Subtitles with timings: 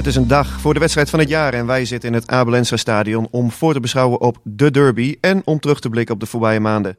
[0.00, 2.28] Het is een dag voor de wedstrijd van het jaar en wij zitten in het
[2.28, 6.20] Abelensra Stadion om voor te beschouwen op de derby en om terug te blikken op
[6.20, 6.96] de voorbije maanden.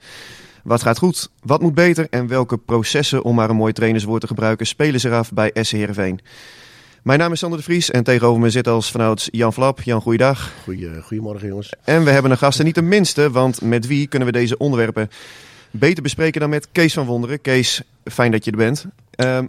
[0.63, 4.27] Wat gaat goed, wat moet beter en welke processen, om maar een mooi trainerswoord te
[4.27, 6.19] gebruiken, spelen zich af bij SC Heerenveen.
[7.03, 9.81] Mijn naam is Sander de Vries en tegenover me zit als vanouds Jan Flap.
[9.81, 10.53] Jan, goeiedag.
[10.63, 11.73] Goeie, goedemorgen jongens.
[11.83, 14.57] En we hebben een gast en niet de minste, want met wie kunnen we deze
[14.57, 15.09] onderwerpen
[15.71, 17.41] beter bespreken dan met Kees van Wonderen.
[17.41, 18.85] Kees, fijn dat je er bent.
[19.15, 19.39] Uh,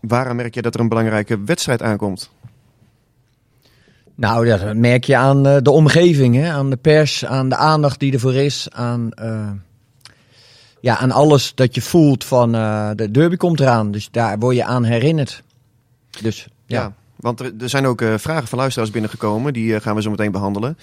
[0.00, 2.30] waaraan merk je dat er een belangrijke wedstrijd aankomt?
[4.18, 6.50] Nou, dat merk je aan uh, de omgeving, hè?
[6.50, 9.50] aan de pers, aan de aandacht die ervoor is, aan, uh,
[10.80, 13.90] ja, aan alles dat je voelt van uh, de derby komt eraan.
[13.90, 15.42] Dus daar word je aan herinnerd.
[16.22, 16.92] Dus, ja.
[17.16, 20.78] want er, zijn ook vragen van luisteraars binnengekomen, die gaan we zo meteen behandelen.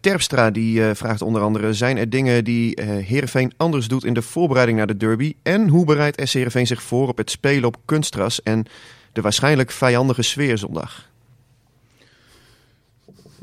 [0.00, 4.78] Terpstra die vraagt onder andere, zijn er dingen die Heerenveen anders doet in de voorbereiding
[4.78, 5.34] naar de derby?
[5.42, 8.66] En hoe bereidt SC Heerenveen zich voor op het spelen op kunstgras en
[9.12, 11.09] de waarschijnlijk vijandige sfeer zondag?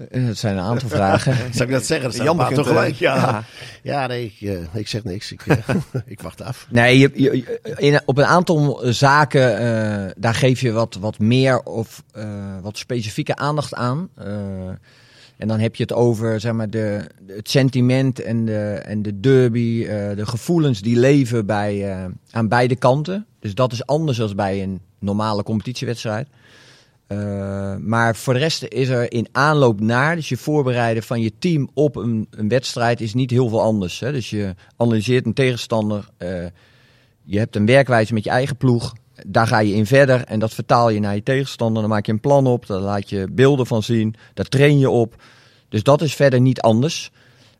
[0.09, 1.35] Het zijn een aantal vragen.
[1.53, 2.11] Zou ik dat zeggen?
[2.11, 2.95] Dat Jan begint gelijk.
[2.95, 3.15] Ja.
[3.15, 3.43] ja.
[3.83, 5.31] ja, nee, ik, uh, ik zeg niks.
[5.31, 5.57] Ik, uh,
[6.05, 6.67] ik wacht af.
[6.69, 11.59] Nee, je, je, in, op een aantal zaken, uh, daar geef je wat, wat meer
[11.63, 12.03] of
[12.61, 14.09] wat specifieke aandacht aan.
[15.37, 19.19] en dan heb je het over zeg maar, de, het sentiment en de, en de
[19.19, 19.85] derby,
[20.15, 23.25] de gevoelens die leven bij, aan beide kanten.
[23.39, 26.27] Dus dat is anders dan bij een normale competitiewedstrijd.
[27.07, 31.31] Uh, maar voor de rest is er in aanloop naar, dus je voorbereiden van je
[31.39, 33.99] team op een, een wedstrijd is niet heel veel anders.
[33.99, 34.11] Hè?
[34.11, 36.45] Dus je analyseert een tegenstander, uh,
[37.23, 38.93] je hebt een werkwijze met je eigen ploeg,
[39.27, 41.81] daar ga je in verder en dat vertaal je naar je tegenstander.
[41.81, 44.89] Dan maak je een plan op, daar laat je beelden van zien, daar train je
[44.89, 45.23] op.
[45.69, 47.11] Dus dat is verder niet anders.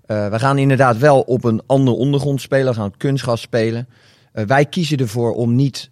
[0.08, 3.88] Uh, we gaan inderdaad wel op een andere ondergrond spelen, we gaan op kunstgas spelen.
[4.32, 5.90] wij kiezen ervoor om niet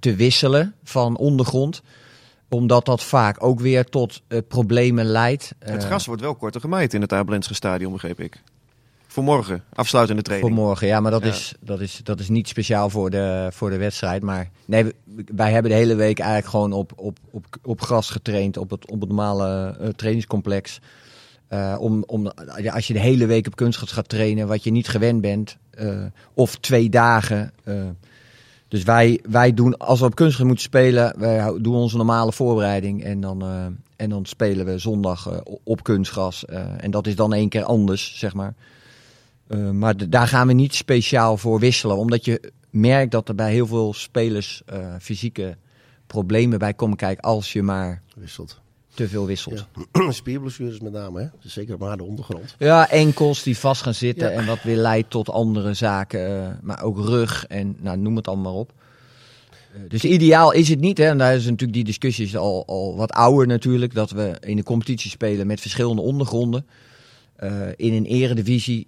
[0.00, 1.82] te wisselen van ondergrond
[2.48, 5.54] omdat dat vaak ook weer tot uh, problemen leidt.
[5.58, 8.42] Het gras wordt wel korter gemaaid in het Abelensche stadion, begreep ik.
[9.06, 10.54] Voor morgen, afsluitende training.
[10.54, 11.28] Voor morgen, ja, maar dat, ja.
[11.28, 14.22] Is, dat, is, dat is niet speciaal voor de, voor de wedstrijd.
[14.22, 14.92] Maar nee,
[15.34, 18.90] wij hebben de hele week eigenlijk gewoon op, op, op, op gras getraind, op het,
[18.90, 20.80] op het normale uh, trainingscomplex.
[21.50, 24.70] Uh, om, om, ja, als je de hele week op kunstgras gaat trainen, wat je
[24.70, 25.56] niet gewend bent,
[26.34, 27.52] of twee dagen
[28.68, 33.04] dus wij, wij doen, als we op kunstgras moeten spelen, wij doen onze normale voorbereiding.
[33.04, 36.44] En dan, uh, en dan spelen we zondag uh, op kunstgras.
[36.48, 38.54] Uh, en dat is dan één keer anders, zeg maar.
[39.72, 41.96] maar daar gaan we niet speciaal voor wisselen.
[41.96, 44.62] Omdat je merkt dat er bij heel veel spelers
[45.00, 45.56] fysieke
[46.06, 48.60] problemen bij komen kijken als je maar wisselt
[48.98, 49.66] te veel wisselt.
[49.92, 50.10] Ja.
[50.22, 51.26] Spierblessures met name, hè?
[51.42, 52.54] Dus zeker op de ondergrond.
[52.58, 54.38] Ja, enkels die vast gaan zitten ja.
[54.38, 56.30] en wat weer leidt tot andere zaken.
[56.30, 58.72] Uh, maar ook rug en nou, noem het allemaal maar op.
[59.74, 60.98] Uh, dus ideaal is het niet.
[60.98, 61.04] Hè?
[61.04, 63.94] En daar is natuurlijk die discussies al, al wat ouder natuurlijk.
[63.94, 66.66] Dat we in de competitie spelen met verschillende ondergronden.
[67.42, 68.86] Uh, in een eredivisie.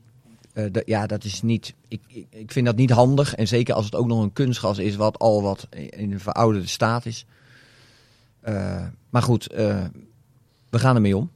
[0.84, 1.74] ja, dat is niet.
[1.88, 3.34] Ik, ik, ik vind dat niet handig.
[3.34, 6.68] En zeker als het ook nog een kunstgas is, wat al wat in een verouderde
[6.68, 7.24] staat is.
[8.48, 9.84] Uh, maar goed, uh,
[10.70, 11.30] we gaan ermee om.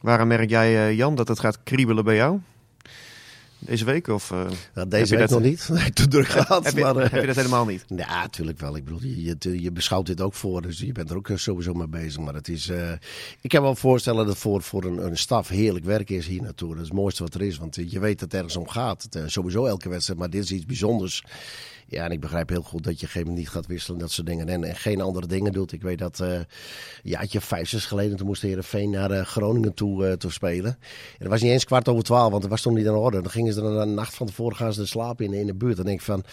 [0.00, 2.40] Waarom merk jij, uh, Jan, dat het gaat kriebelen bij jou?
[3.58, 4.08] Deze week?
[4.08, 5.30] Of, uh, nou, deze week dat...
[5.30, 5.68] nog niet.
[5.72, 6.64] Nee, te druk gehad.
[6.64, 7.84] heb, je, maar, heb je dat helemaal niet?
[7.96, 8.76] Ja, natuurlijk wel.
[8.76, 10.62] Ik bedoel, je, je, je, beschouwt dit ook voor.
[10.62, 12.20] Dus je bent er ook sowieso mee bezig.
[12.20, 12.70] Maar het is...
[13.40, 16.68] ik kan wel voorstellen dat voor, voor een, een staf heerlijk werk is hier naartoe.
[16.68, 17.58] Dat is het mooiste wat er is.
[17.58, 19.02] Want je weet dat het ergens om gaat.
[19.10, 20.18] Het, sowieso elke wedstrijd.
[20.18, 21.24] Maar dit is iets bijzonders.
[21.86, 24.26] Ja, en ik begrijp heel goed dat je geen moment niet gaat wisselen dat soort
[24.26, 24.48] dingen.
[24.48, 25.72] En, en geen andere dingen doet.
[25.72, 26.38] Ik weet dat uh,
[27.02, 30.70] ja, je vijf, zes geleden toen moest Heerenveen naar uh, Groningen toe, uh, toe spelen.
[30.70, 33.22] En dat was niet eens kwart over twaalf, want het was toen niet in orde.
[33.22, 35.76] Dan gingen ze er een nacht van tevoren gaan ze slapen in, in de buurt.
[35.76, 36.24] Dan denk ik van,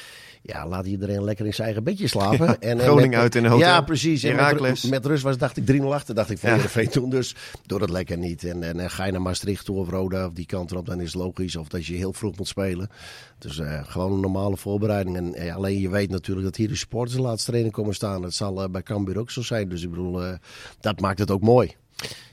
[0.41, 2.29] ja, laat iedereen lekker in zijn eigen bedje slapen.
[2.51, 3.67] Ja, en, Groningen met, uit in een hotel.
[3.67, 4.23] Ja, precies.
[4.23, 6.55] En met, met, rust was dacht ik 3-0 achter, dacht ik voor ja.
[6.55, 7.09] Heerenveen toen.
[7.09, 8.43] Dus doe dat lekker niet.
[8.43, 11.01] En, en, en, ga je naar Maastricht toe of Roda of die kant erop, dan
[11.01, 11.55] is het logisch.
[11.55, 12.89] Of dat je heel vroeg moet spelen.
[13.37, 15.17] Dus gewoon een normale voorbereiding.
[15.17, 18.21] En, ja, alleen je weet natuurlijk dat hier de supporters de laatste training komen staan.
[18.21, 19.69] Dat zal bij Cambuur ook zo zijn.
[19.69, 20.21] Dus ik bedoel,
[20.79, 21.75] dat maakt het ook mooi.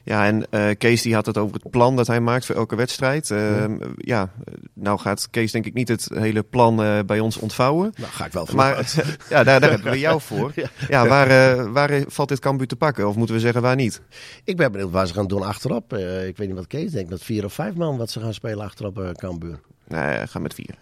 [0.03, 2.77] Ja, en uh, Kees die had het over het plan dat hij maakt voor elke
[2.77, 3.31] wedstrijd.
[3.31, 3.65] Uh,
[3.97, 4.31] ja.
[4.73, 7.93] nou gaat Kees denk ik niet het hele plan uh, bij ons ontvouwen.
[7.97, 8.57] Nou, ga ik wel voor.
[8.57, 8.77] Maar
[9.31, 10.53] ja, daar, daar hebben we jou voor.
[10.55, 13.09] ja, ja waar, waar valt dit Cambuur te pakken?
[13.09, 14.01] Of moeten we zeggen waar niet?
[14.45, 15.93] Ik ben benieuwd waar ze gaan doen achterop.
[16.27, 18.65] ik weet niet wat Kees denkt, met vier of vijf man wat ze gaan spelen
[18.65, 19.61] achterop Cambuur.
[19.89, 20.75] Nee, ga met vier.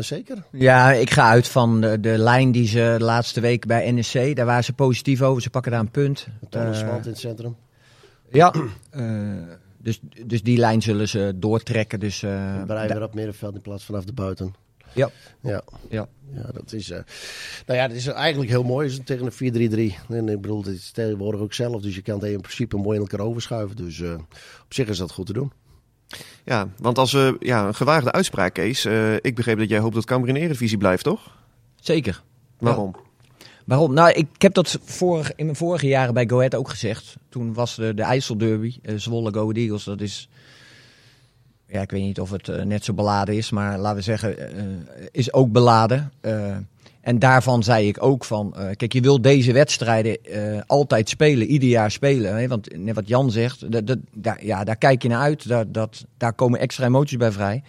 [0.00, 0.44] Zeker?
[0.50, 4.36] Ja, ik ga uit van de, de, lijn die ze de laatste week bij NEC,
[4.36, 5.42] daar waren ze positief over.
[5.42, 6.26] Ze pakken daar een punt.
[6.48, 7.56] Thomas in het centrum.
[8.30, 8.54] Ja,
[8.96, 9.42] uh,
[9.78, 12.00] dus, dus die lijn zullen ze doortrekken.
[12.00, 14.54] Dus, uh, Breien weer op middenveld in plaats vanaf de buiten.
[14.94, 15.10] Ja.
[15.40, 15.62] Ja.
[15.88, 16.08] Ja.
[16.34, 16.98] ja, dat is, uh,
[17.66, 20.08] nou ja, dat is eigenlijk heel mooi is tegen een 4-3-3.
[20.08, 22.96] En ik bedoel, het is tegenwoordig ook zelf, dus je kan het in principe mooi
[22.96, 23.76] in elkaar overschuiven.
[23.76, 24.14] Dus uh,
[24.64, 25.52] op zich is dat goed te doen.
[26.44, 28.86] Ja, want als we ja, een gewaagde uitspraak, Kees.
[28.86, 31.36] Uh, ik begreep dat jij hoopt dat Cambuur in Eredivisie blijft, toch?
[31.80, 32.22] Zeker.
[32.58, 32.94] Waarom?
[32.96, 33.00] Ja.
[33.64, 33.94] Waarom?
[33.94, 37.16] Nou, ik heb dat vorig, in mijn vorige jaren bij Go Ahead ook gezegd.
[37.28, 40.28] Toen was de, de IJsselderby, uh, Zwolle Go Eagles, dat is...
[41.66, 44.36] Ja, ik weet niet of het net zo beladen is, maar laten we zeggen,
[45.10, 46.12] is ook beladen.
[47.02, 50.18] En daarvan zei ik ook van, kijk, je wil deze wedstrijden
[50.66, 52.36] altijd spelen, ieder jaar spelen.
[52.36, 52.48] Hè?
[52.48, 55.74] Want net wat Jan zegt, dat, dat, daar, ja, daar kijk je naar uit, dat,
[55.74, 57.62] dat, daar komen extra emoties bij vrij.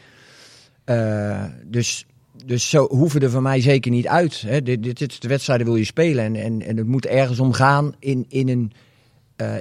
[1.66, 2.06] dus
[2.46, 4.42] dus zo hoeven er van mij zeker niet uit.
[4.42, 4.62] Hè.
[4.62, 6.24] Dit, dit, dit de wedstrijden wil je spelen.
[6.24, 8.72] En, en, en het moet ergens om gaan in, in, een,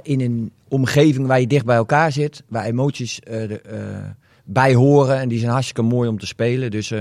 [0.01, 2.43] in een omgeving waar je dicht bij elkaar zit.
[2.47, 3.61] Waar emoties de,
[4.43, 5.19] bij horen.
[5.19, 6.71] En die zijn hartstikke mooi om te spelen.
[6.71, 6.93] Dus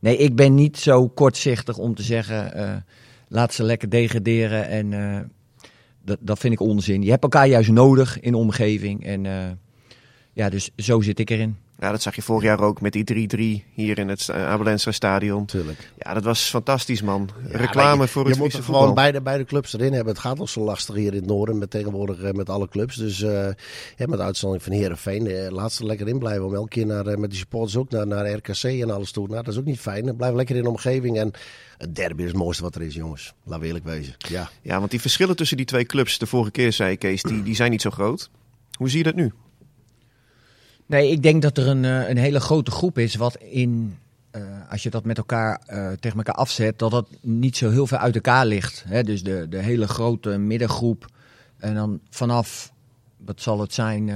[0.00, 2.84] nee, ik ben niet zo kortzichtig om te zeggen...
[3.28, 4.68] laat ze lekker degraderen.
[4.68, 4.90] En
[6.04, 7.02] dat, dat vind ik onzin.
[7.02, 9.04] Je hebt elkaar juist nodig in de omgeving.
[9.04, 9.24] En
[10.32, 11.56] ja, dus zo zit ik erin.
[11.78, 13.28] Ja, dat zag je vorig jaar ook met die
[13.62, 15.46] 3-3 hier in het Abelense stadion.
[15.46, 15.92] Tuurlijk.
[15.98, 17.28] Ja, dat was fantastisch, man.
[17.50, 20.12] Ja, Reclame je, voor het Je moet gewoon beide, beide clubs erin hebben.
[20.12, 22.96] Het gaat al zo lastig hier in het noorden met tegenwoordig uh, met alle clubs.
[22.96, 23.48] Dus uh,
[23.96, 26.44] ja, met uitzondering van Herenveen, uh, laat ze lekker in blijven.
[26.44, 29.28] Om elke keer naar, met die supporters ook naar, naar RKC en alles toe.
[29.28, 30.16] Nou, dat is ook niet fijn.
[30.16, 31.30] Blijf lekker in de omgeving en
[31.78, 33.34] het derby is het mooiste wat er is, jongens.
[33.44, 34.14] Laat we eerlijk wezen.
[34.18, 34.50] Ja.
[34.62, 37.54] ja, want die verschillen tussen die twee clubs, de vorige keer zei Kees, die, die
[37.54, 38.30] zijn niet zo groot.
[38.72, 39.32] Hoe zie je dat nu?
[40.86, 43.98] Nee, ik denk dat er een, een hele grote groep is wat in,
[44.36, 47.86] uh, als je dat met elkaar uh, tegen elkaar afzet, dat dat niet zo heel
[47.86, 48.84] veel uit elkaar ligt.
[48.88, 49.02] Hè?
[49.02, 51.06] Dus de, de hele grote middengroep
[51.58, 52.72] en dan vanaf,
[53.16, 54.10] wat zal het zijn,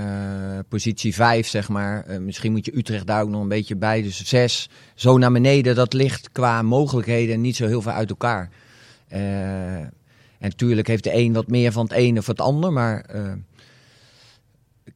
[0.69, 2.20] positie 5 zeg maar.
[2.20, 4.69] misschien moet je Utrecht daar ook nog een beetje bij, dus 6.
[4.94, 8.50] Zo naar beneden, dat ligt qua mogelijkheden niet zo heel veel uit elkaar.
[9.08, 9.93] en
[10.38, 13.05] natuurlijk heeft de een wat meer van het een of het ander, maar...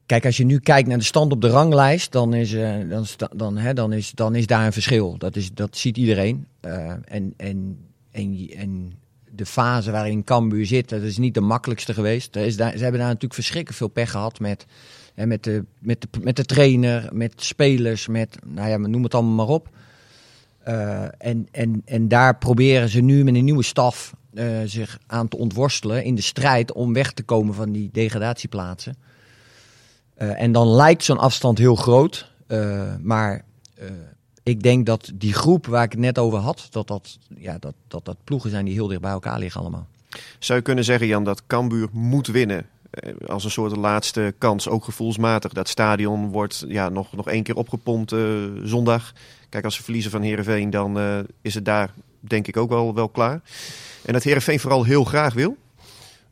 [0.07, 3.07] Kijk, als je nu kijkt naar de stand op de ranglijst, dan is, uh, dan,
[3.37, 5.19] dan, hè, dan, is, dan is daar een verschil.
[5.19, 6.47] Dat, is, dat ziet iedereen.
[6.67, 7.79] Uh, en, en,
[8.11, 8.93] en, en
[9.31, 12.37] de fase waarin Cambuur zit, dat is niet de makkelijkste geweest.
[12.37, 14.67] Is daar, ze hebben daar natuurlijk verschrikkelijk veel pech gehad met,
[15.15, 19.55] hè, met, de, met, de, trainer, met spelers, met, nou ja, noem het allemaal maar
[19.55, 19.69] op.
[20.69, 24.15] Uh, en, en, en daar proberen ze nu met een nieuwe staf
[24.65, 28.97] zich aan te ontworstelen in de strijd om weg te komen van die degradatieplaatsen.
[30.19, 32.31] Uh, en dan lijkt zo'n afstand heel groot.
[32.49, 33.45] Uh, maar
[33.81, 33.91] uh,
[34.43, 37.75] ik denk dat die groep waar ik het net over had, dat dat, ja, dat,
[37.89, 39.87] dat, dat ploegen zijn die heel dicht bij elkaar liggen allemaal.
[40.39, 42.67] Zou je kunnen zeggen, Jan, dat Cambuur moet winnen?
[43.27, 45.53] Als een soort laatste kans, ook gevoelsmatig.
[45.53, 48.15] Dat stadion wordt ja, nog, nog één keer opgepompt
[48.63, 49.13] zondag.
[49.49, 50.99] Kijk, als ze verliezen van Heerenveen, dan
[51.43, 53.41] is het daar denk ik ook wel, wel klaar.
[54.05, 55.57] En dat Heerenveen vooral heel graag wil?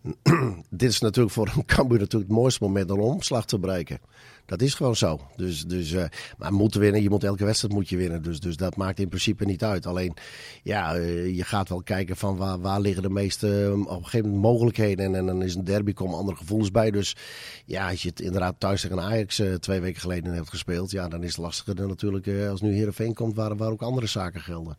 [0.70, 3.98] dit is natuurlijk voor een Cambuur natuurlijk het mooiste moment om omslag te bereiken.
[4.46, 5.20] Dat is gewoon zo.
[5.36, 6.04] Dus, dus, uh,
[6.38, 8.22] maar moeten winnen, je moet elke wedstrijd moet je winnen.
[8.22, 9.86] Dus, dus dat maakt in principe niet uit.
[9.86, 10.14] Alleen,
[10.62, 14.04] ja, uh, je gaat wel kijken van waar, waar liggen de meeste uh, op een
[14.04, 15.04] gegeven moment mogelijkheden.
[15.04, 16.90] En, en dan is een derby, komen andere gevoelens bij.
[16.90, 17.16] Dus
[17.64, 20.90] ja, als je het inderdaad thuis tegen Ajax twee weken geleden hebt gespeeld.
[20.90, 24.06] Ja, dan is het lastiger dan natuurlijk als nu Heerenveen komt waar, waar ook andere
[24.06, 24.76] zaken gelden.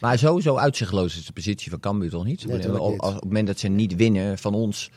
[0.00, 2.46] Maar sowieso uitzichtloos is de positie van Cambuur toch niet?
[2.46, 4.90] Nee, op, op, het moment dat ze niet winnen van ons,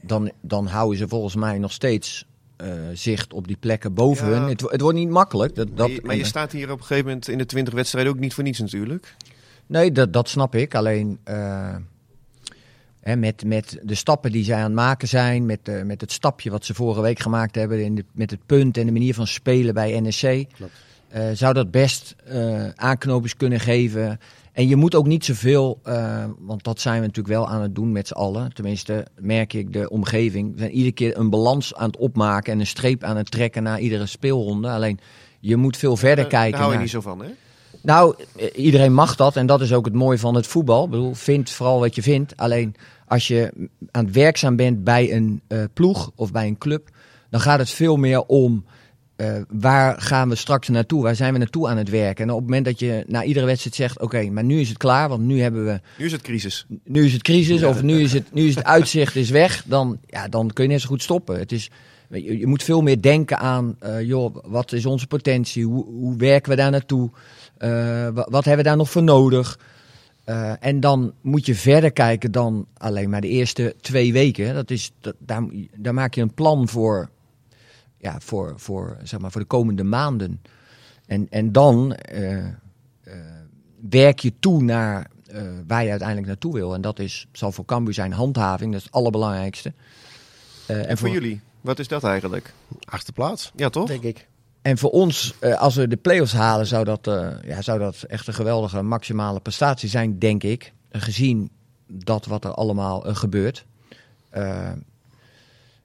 [0.00, 2.26] dan, dan houden ze volgens mij nog steeds
[2.62, 4.32] uh, zicht op die plekken boven ja.
[4.32, 4.48] hun.
[4.48, 5.54] Het, het, wordt niet makkelijk.
[5.54, 7.74] Dat, dat, maar, je, maar je staat hier op een gegeven moment in de 20
[7.74, 9.16] wedstrijden ook niet voor niets natuurlijk.
[9.66, 10.74] Nee, dat, dat snap ik.
[10.74, 11.76] Alleen uh,
[13.00, 16.12] hè, met, met de stappen die zij aan het maken zijn, met, uh, met het
[16.12, 19.14] stapje wat ze vorige week gemaakt hebben, in de, met het punt en de manier
[19.14, 20.46] van spelen bij NEC.
[20.52, 20.72] Klopt.
[21.16, 24.18] Uh, zou dat best uh, aanknopings kunnen geven.
[24.52, 27.74] En je moet ook niet zoveel, uh, want dat zijn we natuurlijk wel aan het
[27.74, 28.54] doen met z'n allen.
[28.54, 30.52] Tenminste, merk ik de omgeving.
[30.52, 33.62] We zijn iedere keer een balans aan het opmaken en een streep aan het trekken
[33.62, 34.70] na iedere speelronde.
[34.70, 34.98] Alleen,
[35.40, 36.50] je moet veel verder kijken.
[36.50, 36.82] Daar hou je naar...
[36.82, 37.28] niet zo van, hè?
[37.82, 40.84] Nou, eh, iedereen mag dat en dat is ook het mooie van het voetbal.
[40.84, 42.36] Ik bedoel, vind vooral wat je vindt.
[42.36, 42.74] Alleen
[43.06, 46.88] als je aan het werkzaam bent bij een uh, ploeg of bij een club,
[47.30, 48.64] dan gaat het veel meer om
[49.22, 51.02] uh, waar gaan we straks naartoe?
[51.02, 52.24] Waar zijn we naartoe aan het werken?
[52.24, 54.78] En op het moment dat je na iedere wedstrijd zegt: Oké, maar nu is het
[54.78, 55.80] klaar, want nu hebben we.
[55.98, 56.66] Nu is het crisis.
[56.84, 57.68] Nu is het crisis, ja.
[57.68, 59.64] of nu is het, nu is het uitzicht is weg.
[59.66, 61.38] Dan, ja, dan kun je net zo goed stoppen.
[61.38, 61.70] Het is,
[62.08, 65.64] je, je moet veel meer denken aan: uh, joh, wat is onze potentie?
[65.64, 67.10] Hoe, hoe werken we daar naartoe?
[67.58, 69.58] Uh, wat, wat hebben we daar nog voor nodig?
[70.26, 74.54] Uh, en dan moet je verder kijken dan alleen maar de eerste twee weken.
[74.54, 75.42] Dat is, dat, daar,
[75.76, 77.10] daar maak je een plan voor
[78.02, 80.42] ja, voor, voor, zeg maar, voor de komende maanden.
[81.06, 82.44] En, en dan uh, uh,
[83.90, 86.74] werk je toe naar uh, waar je uiteindelijk naartoe wil.
[86.74, 89.72] En dat is, zal voor Cambuur zijn handhaving, dat is het allerbelangrijkste.
[90.66, 92.52] en voor, voor, jullie, wat is dat eigenlijk?
[92.84, 93.52] Achterplaats.
[93.56, 93.88] Ja, toch?
[93.88, 94.28] Denk ik.
[94.62, 97.10] En voor ons, als we de play-offs halen, zou dat,
[97.44, 100.72] ja, zou dat echt een geweldige maximale prestatie zijn, denk ik.
[100.90, 101.50] Gezien
[101.86, 103.64] dat wat er allemaal gebeurt.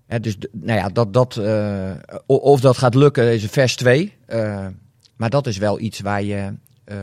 [0.07, 1.91] Dus nou ja, dat, dat, uh,
[2.25, 4.13] of dat gaat lukken is vers 2.
[4.27, 4.67] Uh,
[5.15, 6.53] maar dat is wel iets waar je,
[6.91, 6.97] uh,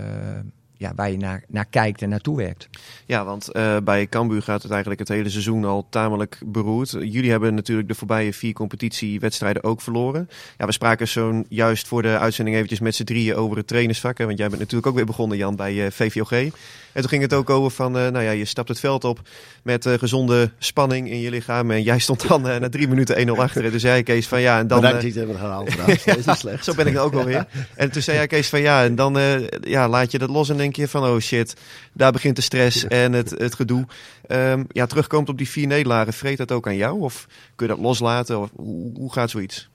[0.77, 2.69] ja, waar je naar, naar kijkt en naartoe werkt.
[3.07, 3.51] Ja, want
[3.85, 6.91] bij Cambuur gaat het eigenlijk het hele seizoen al tamelijk beroerd.
[6.91, 10.29] Jullie hebben natuurlijk de voorbije vier competitiewedstrijden ook verloren.
[10.59, 14.19] Ja, we spraken zo'n juist voor de uitzending eventjes met z'n drieën over het trainersvak.
[14.19, 16.53] Want jij bent natuurlijk ook weer begonnen, Jan, bij VVOG.
[16.95, 19.21] En toen ging het ook over van, uh, nou ja, je stapt het veld op
[19.63, 21.71] met uh, gezonde spanning in je lichaam.
[21.71, 23.71] En jij stond dan uh, na drie minuten 1-0 achter.
[23.71, 24.81] Dus zei Kees van ja, en dan...
[24.81, 25.73] Bedankt niet hebben gehaald
[26.05, 26.65] ja, slecht.
[26.65, 27.47] Zo ben ik dan ook wel weer.
[27.75, 29.19] En toen zei jij Kees van ja, en dan
[29.61, 31.55] ja, laat je dat los en denk je van oh shit,
[31.93, 33.87] daar begint de stress en het, het gedoe.
[34.29, 37.01] Um, ja, terugkomt op die vier nederlagen, vreet dat ook aan jou?
[37.01, 38.41] Of kun je dat loslaten?
[38.41, 39.69] Of hoe, hoe gaat zoiets?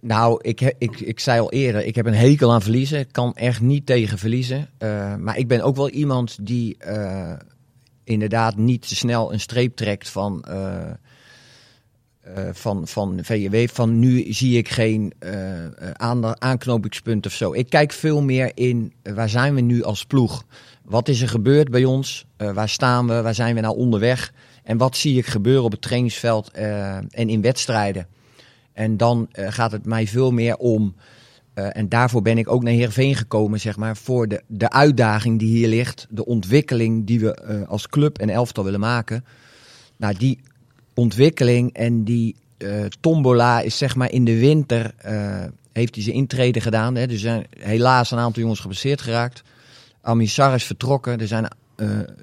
[0.00, 2.98] Nou, ik, ik, ik zei al eerder, ik heb een hekel aan verliezen.
[2.98, 4.68] Ik kan echt niet tegen verliezen.
[4.78, 7.32] Uh, maar ik ben ook wel iemand die uh,
[8.04, 10.90] inderdaad niet te snel een streep trekt van, uh,
[12.52, 13.68] van, van VJW.
[13.72, 15.12] Van nu zie ik geen
[16.38, 17.52] aanknopingspunt of zo.
[17.52, 20.44] Ik kijk veel meer in waar zijn we nu als ploeg?
[20.82, 22.26] Wat is er gebeurd bij ons?
[22.36, 23.22] waar staan we?
[23.22, 24.32] Waar zijn we nou onderweg?
[24.62, 28.06] En wat zie ik gebeuren op het trainingsveld en in wedstrijden?
[28.72, 30.94] En dan gaat het mij veel meer om,
[31.54, 35.56] en daarvoor ben ik ook naar Heerenveen gekomen, zeg maar, voor de, de uitdaging die
[35.56, 39.24] hier ligt, de ontwikkeling die we als club en elftal willen maken.
[39.96, 40.40] Nou, die
[40.94, 42.36] ontwikkeling en die
[43.00, 44.94] tombola is zeg maar in de winter,
[45.72, 46.94] heeft hij zijn intrede gedaan.
[46.94, 47.02] Hè.
[47.02, 49.42] Er zijn helaas een aantal jongens geblesseerd geraakt.
[50.00, 51.48] Amisar is vertrokken, er zijn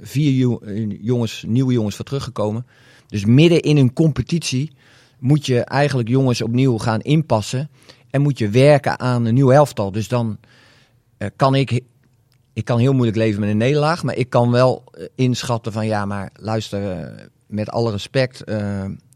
[0.01, 0.57] vier
[1.01, 2.65] jongens, nieuwe jongens voor teruggekomen.
[3.07, 4.71] Dus midden in een competitie
[5.19, 7.69] moet je eigenlijk jongens opnieuw gaan inpassen.
[8.09, 9.91] En moet je werken aan een nieuw elftal.
[9.91, 10.37] Dus dan
[11.35, 11.81] kan ik.
[12.53, 14.03] Ik kan heel moeilijk leven met een nederlaag.
[14.03, 14.83] Maar ik kan wel
[15.15, 17.13] inschatten van ja, maar luister,
[17.51, 18.43] met alle respect.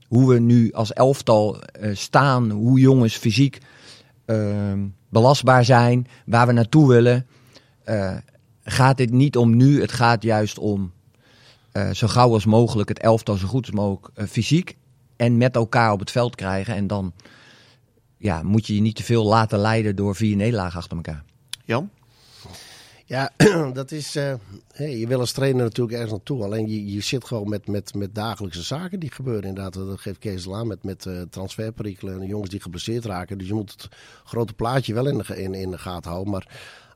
[0.08, 1.62] hoe we nu als elftal
[1.94, 2.52] staan.
[2.52, 3.58] Hoe jongens fysiek
[5.10, 6.08] belastbaar zijn.
[6.26, 7.28] Waar we naartoe willen.
[8.64, 9.82] gaat dit niet om nu.
[9.82, 10.92] Het gaat juist om
[11.94, 14.78] zo gauw als mogelijk het elftal zo goed als mogelijk fysiek
[15.16, 16.76] en met elkaar op het veld krijgen.
[16.76, 17.14] En dan
[18.18, 21.24] ja, moet je je niet te veel laten leiden door vier nederlagen achter elkaar.
[21.66, 21.90] Jan?
[23.08, 23.32] Ja,
[23.74, 24.14] dat is.
[24.74, 26.44] Hey, je wil als trainer natuurlijk ergens naartoe.
[26.44, 29.44] Alleen je, je zit gewoon met, met, met dagelijkse zaken die gebeuren.
[29.44, 33.38] Inderdaad, dat geeft Kees aan met, met uh, transferperikelen en jongens die geblesseerd raken.
[33.38, 33.88] Dus je moet het
[34.24, 36.34] grote plaatje wel in de, in, in de gaten houden.
[36.34, 36.48] Maar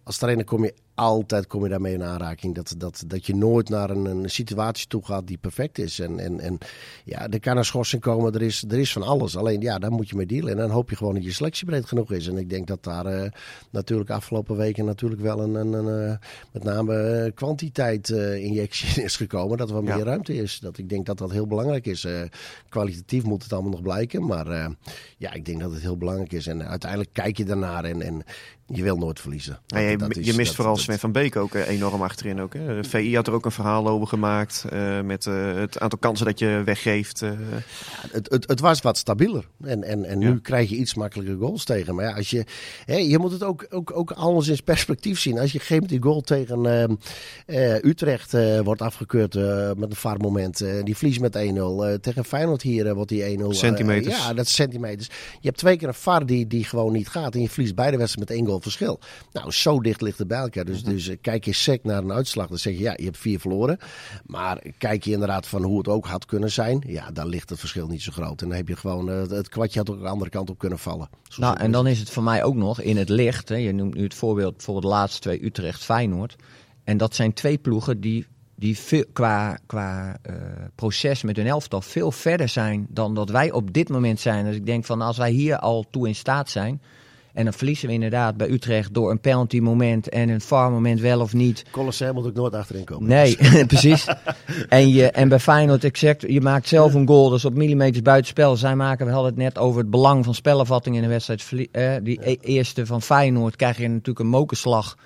[0.04, 2.56] als trainer kom je altijd kom je daarmee in aanraking.
[2.56, 6.00] Dat, dat, dat je nooit naar een, een situatie toe gaat die perfect is.
[6.00, 6.58] En, en, en
[7.04, 9.38] ja, er kan een schorsing komen, er is, er is van alles.
[9.38, 10.52] Alleen ja, daar moet je mee dealen.
[10.52, 12.28] En dan hoop je gewoon dat je selectie breed genoeg is.
[12.28, 13.30] En ik denk dat daar uh,
[13.70, 16.16] natuurlijk afgelopen weken natuurlijk wel een, een, een uh,
[16.52, 19.58] met name uh, kwantiteit injectie is gekomen.
[19.58, 20.04] Dat er wat meer ja.
[20.04, 20.60] ruimte is.
[20.60, 22.08] Dat ik denk dat dat heel belangrijk is.
[22.70, 24.26] kwalitatief moet het allemaal nog blijken.
[24.26, 24.76] Maar
[25.18, 26.48] ja, ik denk dat het heel belangrijk is.
[26.48, 28.24] En uiteindelijk kijk je daarnaar en, en
[28.70, 29.60] je wil nooit verliezen.
[29.66, 32.42] Ja, je, is, je, mist dat, vooral Sven van Beek ook enorm achterin.
[32.42, 32.82] Ook, hè.
[32.82, 34.66] De VI had er ook een verhaal over gemaakt.
[34.74, 37.22] Uh, met uh, het aantal kansen dat je weggeeft.
[37.22, 37.30] Uh.
[38.12, 39.46] Het, het, het, was wat stabieler.
[39.64, 40.40] En, en, en nu ja.
[40.42, 41.96] krijg je iets makkelijker goals tegen.
[41.96, 42.46] Maar ja, als je,
[42.86, 45.40] hè, je moet het ook, ook, ook alles in perspectief zien.
[45.40, 46.98] Als je geeft die goal tegen
[47.82, 49.34] Utrecht wordt afgekeurd
[49.78, 50.58] met een vaar moment.
[50.84, 52.00] die verliest met 1-0.
[52.02, 53.44] tegen Feyenoord hier wordt die 1-0.
[53.50, 54.18] Centimeters.
[54.18, 55.08] ja, dat is centimeters.
[55.08, 57.34] Je hebt twee keer een VAR die, die gewoon niet gaat.
[57.34, 59.00] En je verliest beide wedstrijden met één goal verschil.
[59.32, 60.66] Nou, zo dicht ligt het bij elkaar.
[60.66, 63.04] Dus Dus, dus eh, kijk je sec naar een uitslag, dan zeg je ja, je
[63.04, 63.78] hebt vier verloren.
[64.26, 67.60] Maar kijk je inderdaad van hoe het ook had kunnen zijn, ja, dan ligt het
[67.60, 68.42] verschil niet zo groot.
[68.42, 70.80] En dan heb je gewoon, eh, het kwartje had ook de andere kant op kunnen
[70.80, 71.10] vallen.
[71.28, 73.50] Zo Nou, en dan is het voor mij ook nog in het licht.
[73.50, 76.36] Hè, je noemt nu het voorbeeld bijvoorbeeld de laatste twee Utrecht-Feyenoord.
[76.84, 80.34] En dat zijn twee ploegen die, die veel, qua, qua eh,
[80.76, 84.46] proces met hun elftal veel verder zijn dan dat wij op dit moment zijn.
[84.46, 86.82] Dus ik denk van als wij hier al toe in staat zijn.
[87.34, 91.00] En dan verliezen we inderdaad bij Utrecht door een penalty moment en een VAR moment
[91.00, 91.66] wel of niet.
[91.72, 93.08] Colosseum moet ook nooit achterin komen.
[93.10, 94.08] Nee, precies.
[94.70, 98.56] En, je, en bij Feyenoord exact, je maakt zelf een goal, dus op millimeters buitenspel.
[98.56, 101.68] Zij maken, we hadden het net over het belang van spelervatting in de wedstrijd.
[101.72, 104.98] Eh, die e- eerste van Feyenoord krijg je natuurlijk een mokerslag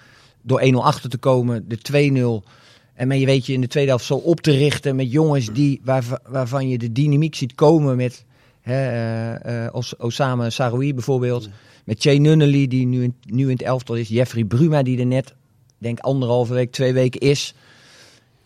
[0.41, 2.49] door 1-0 achter te komen, de 2-0.
[2.93, 5.53] En maar je weet je in de tweede helft zo op te richten met jongens
[5.53, 8.25] die, waarva- waarvan je de dynamiek ziet komen met
[8.63, 11.49] hè, eh, eh, Os- Osama Saroui bijvoorbeeld.
[11.85, 14.07] Met Jay Nunnally die nu in, nu in het elftal is.
[14.07, 15.33] Jeffrey Bruma die er net,
[15.77, 17.53] denk anderhalve week, twee weken is.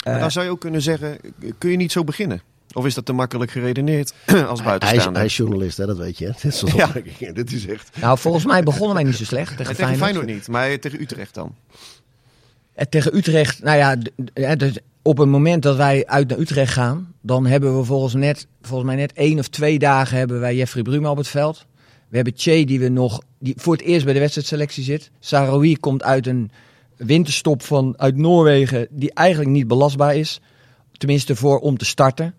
[0.03, 1.17] Maar Eh, dan zou je ook kunnen zeggen,
[1.57, 2.41] kun je niet zo beginnen?
[2.74, 5.15] Of is dat te makkelijk geredeneerd als Hij is, buitenstaander?
[5.15, 6.25] hij is journalist, hè, dat weet je.
[6.25, 6.31] hè.
[6.41, 6.63] Dit is
[7.19, 7.31] Ja.
[7.33, 7.89] Dit is echt...
[8.01, 10.00] Nou, volgens mij begonnen wij niet zo slecht tegen, Feyenoord.
[10.00, 11.55] Feyenoord niet, maar tegen Utrecht dan.
[12.74, 17.13] Eh, Tegen Utrecht, nou ja, dus op het moment dat wij uit naar Utrecht gaan,
[17.21, 20.83] dan hebben we volgens, net, volgens mij net één of twee dagen hebben wij Jeffrey
[20.83, 21.65] Bruma op het veld.
[22.07, 25.11] We hebben Che die we nog, die voor het eerst bij de wedstrijdselectie zit.
[25.19, 26.51] Saroui komt uit een
[26.95, 30.41] winterstop van, uit Noorwegen die eigenlijk niet belastbaar is.
[30.91, 32.35] Tenminste voor om te starten.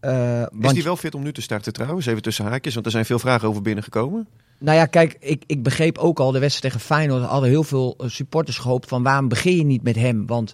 [0.00, 2.06] Eh, Is want- die wel fit om nu te starten trouwens?
[2.06, 4.26] Even tussen haakjes, want er zijn veel vragen over binnengekomen.
[4.58, 7.22] Nou ja, kijk, ik, ik begreep ook al de wedstrijd tegen Feyenoord.
[7.22, 10.26] Hadden heel veel eh, supporters gehoopt van waarom begin je niet met hem?
[10.26, 10.52] Want,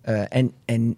[0.00, 0.96] eh, en, en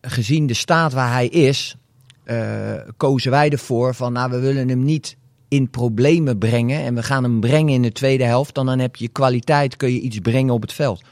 [0.00, 1.76] gezien de staat waar hij is,
[2.24, 5.16] eh, kozen wij ervoor van nou, we willen hem niet
[5.48, 6.80] in problemen brengen.
[6.80, 8.54] En we gaan hem brengen in de tweede helft.
[8.54, 11.02] Dan, dan heb je kwaliteit, kun je iets brengen op het veld.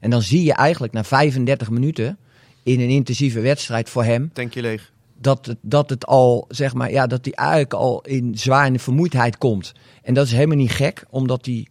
[0.00, 2.18] En dan zie je eigenlijk na 35 minuten
[2.62, 4.92] in een intensieve wedstrijd voor hem Tank je leeg.
[5.20, 8.72] dat het, dat het al, zeg maar, ja, dat hij eigenlijk al in zwaar in
[8.72, 9.72] de vermoeidheid komt.
[10.02, 11.66] En dat is helemaal niet gek, omdat hij,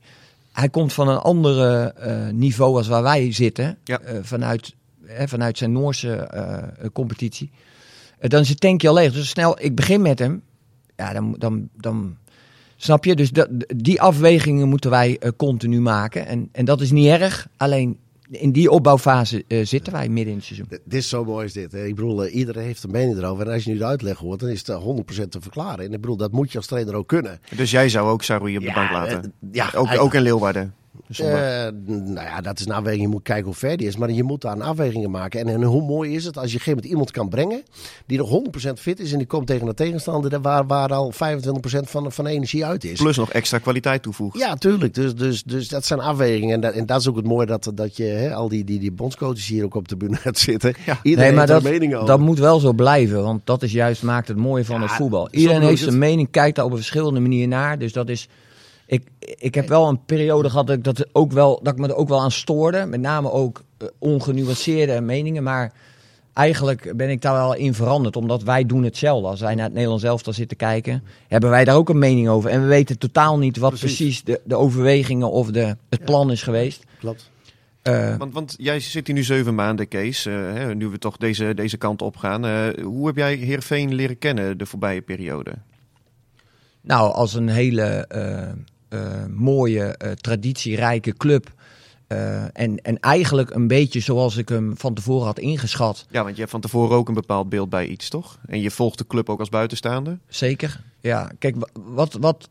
[0.51, 3.99] hij komt van een andere eh, niveau als waar wij zitten, Ja.
[4.21, 4.75] vanuit,
[5.07, 7.51] hè, vanuit zijn Noorse eh, competitie.
[8.19, 9.13] Eh, dan is het tankje al leeg.
[9.13, 10.41] Dus snel, ik begin met hem,
[10.95, 12.17] ja, dan, dan, dan
[12.75, 13.15] snap je.
[13.15, 16.25] Dus dat, die afwegingen moeten wij eh, continu maken.
[16.25, 17.97] En, en dat is niet erg, alleen
[18.29, 20.67] in die opbouwfase eh, zitten wij midden in het seizoen.
[20.69, 21.71] Dit is zo mooi is dit.
[21.71, 21.85] Hè.
[21.85, 23.47] Ik bedoel, iedereen heeft een mening erover.
[23.47, 25.85] En als je nu de uitleg hoort, dan is het eh, 100% te verklaren.
[25.85, 27.39] En ik bedoel, dat moet je als trainer ook kunnen.
[27.55, 29.33] Dus jij zou ook Saroui op de Ja, bank laten?
[29.51, 30.73] ja, ook, ook in Leeuwarden?
[31.07, 31.25] Eh,
[31.85, 33.01] nou ja, dat is een afweging.
[33.01, 33.97] Je moet kijken hoe ver die is.
[33.97, 35.39] Maar je moet daar een afwegingen maken.
[35.39, 37.63] En, en hoe mooi is het als je op een gegeven moment iemand kan brengen.
[38.05, 39.11] die nog 100% fit is.
[39.11, 40.41] en die komt tegen een tegenstander.
[40.41, 41.17] waar, waar al 25%
[41.81, 42.99] van, van de energie uit is.
[42.99, 44.37] Plus nog extra kwaliteit toevoegt.
[44.37, 44.93] Ja, tuurlijk.
[44.93, 46.53] Dus, dus, dus dat zijn afwegingen.
[46.53, 48.79] En dat, en dat is ook het mooie dat, dat je hè, al die, die,
[48.79, 50.73] die bondscoaches hier ook op de bühne hebt zitten.
[50.85, 50.99] Ja.
[51.03, 52.07] Iedereen nee, maar heeft er dat, een mening over.
[52.07, 54.91] dat moet wel zo blijven, want dat is juist maakt het mooie van Ja, het
[54.91, 55.27] voetbal.
[55.31, 57.77] Iedereen heeft zijn mening, kijkt daar op een verschillende manier naar.
[57.79, 58.27] Dus dat is.
[58.87, 61.87] Ik, ik heb wel een periode gehad dat ik, dat ook wel, dat ik me
[61.87, 62.85] er ook wel aan stoorde.
[62.85, 65.43] Met name ook eh, ongenuanceerde meningen.
[65.43, 65.73] Maar
[66.33, 68.15] eigenlijk ben ik daar wel in veranderd.
[68.15, 69.27] Omdat wij doen hetzelfde.
[69.27, 72.49] Als wij naar het Nederlands elftal zitten kijken, hebben wij daar ook een mening over.
[72.49, 74.23] En we weten totaal niet wat precies, Precies.
[74.23, 76.83] de, de overwegingen of de, het plan is geweest.
[76.99, 77.31] Klopt.
[77.81, 80.25] Eh, Want, want jij zit hier nu zeven maanden, Kees.
[80.25, 82.45] eh, hè, nu we toch deze, deze kant op gaan.
[82.45, 85.53] Eh, hoe heb jij Heerenveen leren kennen de voorbije periode?
[86.81, 88.07] Nou, als een hele
[89.29, 91.53] mooie, eh, traditierijke club.
[92.07, 96.05] Eh, en, en eigenlijk een beetje zoals ik hem van tevoren had ingeschat.
[96.09, 98.37] Ja, want je hebt van tevoren ook een bepaald beeld bij iets, toch?
[98.47, 100.19] En je volgt de club ook als buitenstaander.
[100.27, 100.81] Zeker.
[100.99, 102.47] Ja, kijk, wa- wat, wat,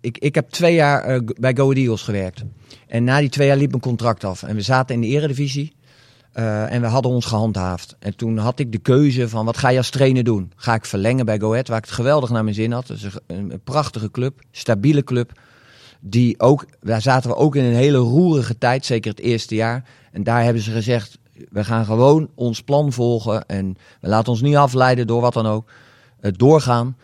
[0.00, 2.44] ik, ik heb twee jaar eh, bij Go Eagles gewerkt.
[2.86, 4.42] En na die twee jaar liep mijn contract af.
[4.42, 5.76] En we zaten in de eredivisie.
[6.32, 7.96] eh, en we hadden ons gehandhaafd.
[7.98, 10.52] En toen had ik de keuze van wat ga je als trainer doen?
[10.56, 12.86] Ga ik verlengen bij Go Ahead, waar ik het geweldig naar mijn zin had.
[12.86, 15.32] Dus een, een prachtige club, stabiele club.
[16.00, 19.84] Die ook, daar zaten we ook in een hele roerige tijd, zeker het eerste jaar.
[20.12, 21.18] En daar hebben ze gezegd,
[21.50, 23.46] we gaan gewoon ons plan volgen.
[23.46, 25.70] En we laten ons niet afleiden door wat dan ook.
[26.20, 26.96] eh, doorgaan.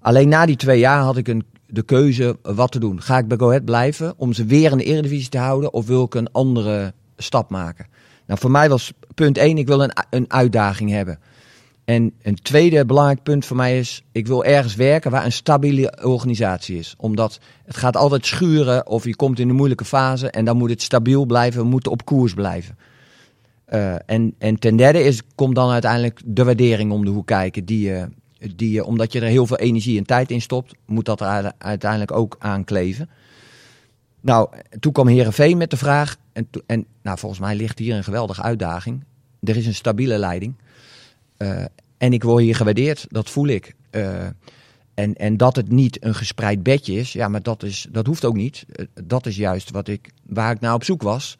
[0.00, 3.02] Alleen na die twee jaar had ik een, de keuze wat te doen.
[3.02, 5.72] Ga ik bij Go Ahead blijven om ze weer in de Eredivisie te houden?
[5.72, 7.86] Of wil ik een andere stap maken?
[8.26, 11.18] Nou, voor mij was punt één, ik wil een, een uitdaging hebben.
[11.92, 15.98] En een tweede belangrijk punt voor mij is, ik wil ergens werken waar een stabiele
[16.02, 16.94] organisatie is.
[16.98, 20.70] Omdat het gaat altijd schuren of je komt in een moeilijke fase en dan moet
[20.70, 22.78] het stabiel blijven, we moeten op koers blijven.
[23.64, 27.64] Eh, en, en ten derde is, komt dan uiteindelijk de waardering om de hoek kijken.
[27.64, 28.08] Die, je-
[28.56, 31.26] die, je- omdat je er heel veel energie en tijd in stopt, moet dat er
[31.26, 33.08] uite- uiteindelijk ook aankleven.
[34.20, 34.48] Nou,
[34.80, 38.42] toen kwam Herenveen met de vraag: en, en nou, volgens mij ligt hier een geweldige
[38.42, 39.04] uitdaging.
[39.42, 40.54] Er is een stabiele leiding.
[41.36, 41.64] Eh,
[42.02, 43.74] en ik word hier gewaardeerd, dat voel ik.
[43.90, 44.26] Eh,
[44.94, 48.24] en, en dat het niet een gespreid bedje is, ja, maar dat, is, dat hoeft
[48.24, 48.64] ook niet.
[48.72, 51.38] Eh, dat is juist wat ik, waar ik naar op zoek was.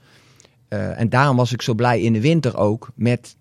[0.68, 3.36] Eh, en daarom was ik zo blij in de winter ook met.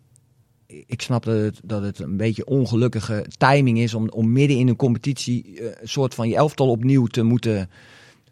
[0.67, 4.67] Ik snap dat het, dat het een beetje ongelukkige timing is om, om midden in
[4.67, 7.69] een competitie een soort van je elftal opnieuw te moeten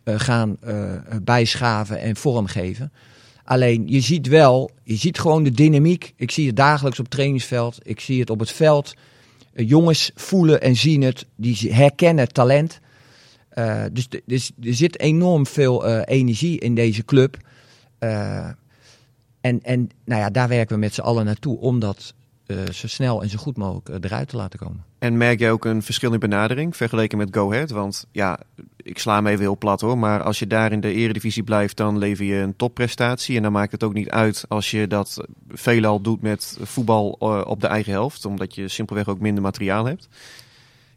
[0.04, 0.58] gaan
[1.24, 2.92] bijschaven en vormgeven.
[3.50, 6.14] Alleen je ziet wel, je ziet gewoon de dynamiek.
[6.16, 7.78] Ik zie het dagelijks op trainingsveld.
[7.82, 8.94] Ik zie het op het veld.
[9.54, 11.26] Eh, jongens voelen en zien het.
[11.36, 12.80] Die herkennen talent.
[13.50, 17.38] Eh, dus, dus er zit enorm veel eh, energie in deze club.
[18.00, 22.14] En, en nou ja, daar werken we met z'n allen naartoe om dat
[22.56, 24.84] zo snel en zo goed mogelijk eh, eruit te laten komen.
[25.00, 27.70] En merk jij ook een verschil in benadering vergeleken met Go Ahead?
[27.70, 28.40] Want ja,
[28.78, 29.98] ik sla hem even heel plat hoor.
[29.98, 33.36] Maar als je daar in de eredivisie blijft, dan lever je een topprestatie.
[33.36, 37.42] En dan maakt het ook niet uit als je dat veelal doet met voetbal eh,
[37.46, 38.26] op de eigen helft.
[38.26, 40.08] Omdat je simpelweg ook minder materiaal hebt.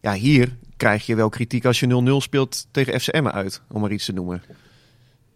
[0.00, 3.92] Ja, hier krijg je wel kritiek als je 0-0 speelt tegen FCM uit, om maar
[3.92, 4.42] iets te noemen.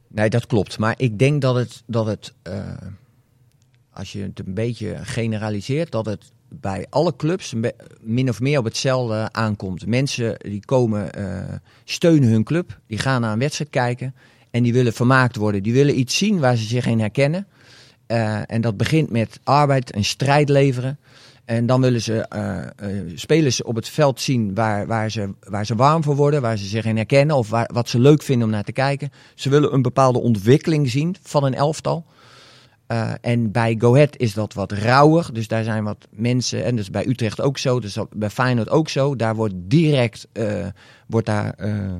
[0.08, 0.78] Nee, dat klopt.
[0.78, 2.76] Maar ik denk dat het, dat het eh,
[3.96, 7.54] als je het een beetje generaliseert, dat het bij alle clubs
[8.00, 9.86] min of meer op hetzelfde aankomt.
[9.86, 11.54] Mensen die komen, eh,
[11.84, 14.14] steunen hun club, die gaan naar een wedstrijd kijken
[14.50, 15.62] en die willen vermaakt worden.
[15.62, 17.46] Die willen iets zien waar ze zich in herkennen.
[18.06, 20.98] Eh, en dat begint met arbeid en strijd leveren.
[21.44, 25.74] En dan willen ze eh, spelers op het veld zien waar, waar, ze, waar ze
[25.74, 28.52] warm voor worden, waar ze zich in herkennen of waar, wat ze leuk vinden om
[28.52, 29.12] naar te kijken.
[29.34, 32.06] Ze willen een bepaalde ontwikkeling zien van een elftal.
[32.86, 35.28] Eh, en bij Go Ahead is dat wat rauwer.
[35.32, 38.70] Dus daar zijn wat mensen, en dat is bij Utrecht ook zo, dus bij Feyenoord
[38.70, 39.16] ook zo.
[39.16, 40.66] Daar wordt direct eh,
[41.06, 41.92] wordt daar, eh,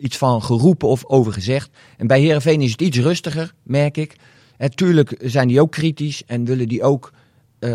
[0.00, 1.70] iets van geroepen of over gezegd.
[1.96, 4.16] En bij Herenveen is het iets rustiger, merk ik.
[4.56, 7.12] En tuurlijk zijn die ook kritisch en willen die ook,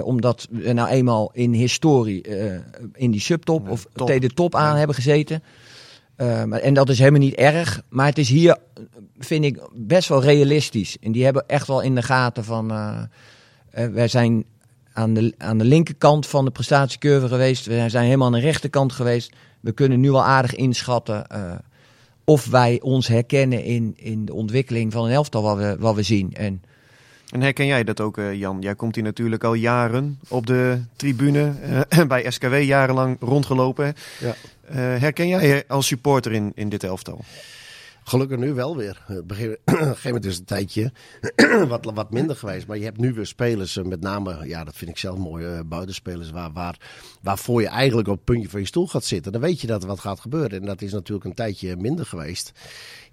[0.04, 2.22] omdat we nou eenmaal in historie
[2.94, 5.44] in die subtop Ja, of tegen de top aan hebben gezeten.
[6.22, 7.82] Eh, en dat is helemaal niet erg.
[7.90, 8.58] Maar het is hier,
[9.20, 10.98] vind ik, best wel realistisch.
[11.00, 12.72] En die hebben echt wel in de gaten van...
[12.72, 13.02] eh,
[13.72, 14.46] eh, wij zijn
[14.94, 17.66] aan de, aan de linkerkant van de prestatiecurve geweest.
[17.66, 19.34] We zijn helemaal aan de rechterkant geweest.
[19.60, 21.28] We kunnen nu al aardig inschatten...
[22.26, 26.04] of wij ons herkennen in, in de ontwikkeling van een elftal wat we, wat we
[26.04, 26.34] zien.
[26.34, 26.62] En
[27.32, 28.62] En herken jij dat ook, eh, Jan?
[28.62, 31.54] Jij komt hier natuurlijk al jaren op de tribune,
[31.90, 33.94] eh, bij SKW jarenlang rondgelopen.
[34.20, 34.36] Ja.
[34.68, 37.24] Eh, herken jij je als supporter in, in dit elftal?
[38.04, 39.02] Gelukkig nu wel weer.
[39.22, 40.92] Op een gegeven moment is het een tijdje
[41.68, 42.68] wat, wat minder geweest.
[42.68, 45.60] Maar je hebt nu weer spelers, met name, ja, dat vind ik zelf mooi, eh,
[45.66, 46.78] buitenspelers, waar, waar,
[47.22, 49.32] waarvoor je eigenlijk op het puntje van je stoel gaat zitten.
[49.32, 50.60] Dan weet je dat er wat gaat gebeuren.
[50.60, 52.52] En dat is natuurlijk een tijdje minder geweest.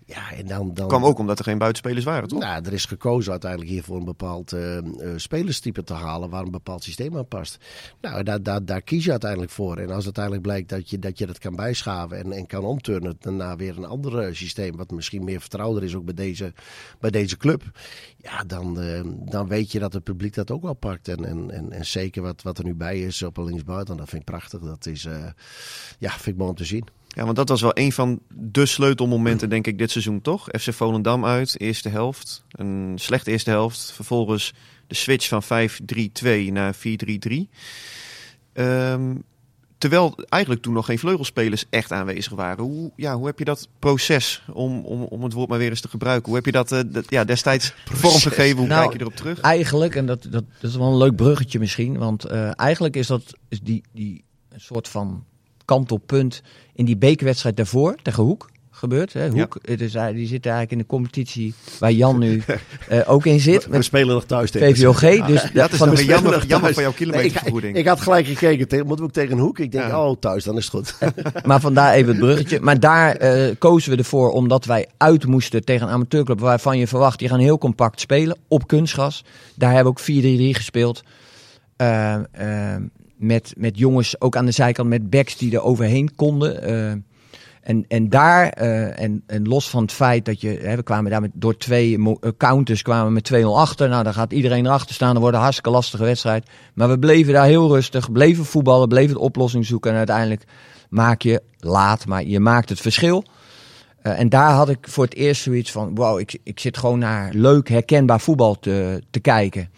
[0.09, 2.41] Ja, en dan, dan, kwam ook omdat er geen buitenspelers waren, toch?
[2.41, 4.85] Nou, er is gekozen uiteindelijk hier voor een bepaald eh, eh,
[5.17, 7.59] spelerstype te halen waar een bepaald systeem aan past.
[8.01, 9.77] Nou, daar, daar, daar kies je uiteindelijk voor.
[9.77, 13.17] En als uiteindelijk blijkt dat je dat, je dat kan bijschaven en, en kan omturnen
[13.21, 16.53] naar weer een ander eh, systeem, wat misschien meer vertrouwder is ook bij deze,
[17.01, 17.63] bij deze club.
[18.17, 18.79] Ja, dan,
[19.31, 21.09] dan weet je dat het publiek dat ook wel pakt.
[21.09, 24.09] En, en, en, en zeker wat, wat er nu bij is op een linksbuiten, dat
[24.09, 24.61] vind ik prachtig.
[24.61, 25.03] Dat is,
[25.99, 26.98] ja, vind ik mooi om te zien.
[27.09, 30.49] Ja, want dat was wel een van de sleutelmomenten, denk ik, dit seizoen, toch?
[30.61, 32.45] FC Volendam uit, eerste helft.
[32.51, 33.93] Een slechte eerste helft.
[33.93, 34.55] Vervolgens
[34.87, 37.49] de switch van 5-3-2 naar 4-3-3.
[38.53, 39.15] Ehm,
[39.79, 42.65] terwijl eigenlijk toen nog geen vleugelspelers echt aanwezig waren.
[42.65, 45.81] Hoe, ja, hoe heb je dat proces, om, om, om het woord maar weer eens
[45.81, 48.59] te gebruiken, hoe heb je dat, eh, dat ja, destijds vormgegeven?
[48.59, 49.41] Hoe Nou, kijk je erop terug?
[49.41, 53.07] Eigenlijk, en dat, dat, dat is wel een leuk bruggetje misschien, want eh, eigenlijk is
[53.07, 55.25] dat is die, die een soort van
[55.69, 56.43] kantelpunt
[56.75, 59.13] in die bekerwedstrijd daarvoor tegen Hoek gebeurd.
[59.13, 59.29] Hè?
[59.29, 62.43] Hoek, het is, eigenlijk- die zit eigenlijk in de competitie waar Jan nu
[62.89, 63.65] eh, ook in zit.
[63.65, 65.27] We Met spelen nog thuis tegen VVOG.
[65.27, 67.77] Dus dat is van de- jammer, jammer van jouw Nee, ik, kilometervergoeding.
[67.77, 68.69] ik had gelijk gekeken.
[68.69, 69.59] Tegen, moeten we ook tegen een hoek?
[69.59, 70.07] Ik denk, Ja.
[70.09, 70.97] oh, thuis, dan is het goed.
[71.47, 72.61] Maar vandaar even het bruggetje.
[72.61, 76.87] Maar daar eh, kozen we ervoor omdat wij uit moesten tegen een amateurclub waarvan je
[76.87, 79.25] verwacht, die gaan heel compact spelen op kunstgas.
[79.55, 81.03] Daar hebben we ook 4-3-3 gespeeld.
[81.77, 82.15] Eh,
[83.19, 86.63] met, met jongens ook aan de zijkant met backs die er overheen konden.
[86.63, 86.91] Eh,
[87.63, 91.11] en, en daar, eh, en, en los van het feit dat je, hè, we kwamen
[91.11, 93.89] daar met, door twee eh, counters kwamen we met 2-0 achter.
[93.89, 95.13] Nou, dan gaat iedereen erachter staan.
[95.13, 96.49] Dan wordt een hartstikke lastige wedstrijd.
[96.75, 99.91] Maar we bleven daar heel rustig, bleven voetballen, bleven de oplossing zoeken.
[99.91, 100.45] En uiteindelijk
[100.89, 103.25] maak je laat, maar je maakt het verschil.
[104.03, 107.33] En daar had ik voor het eerst zoiets van: wow, ik, ik zit gewoon naar
[107.35, 109.71] leuk, herkenbaar voetbal te, te kijken.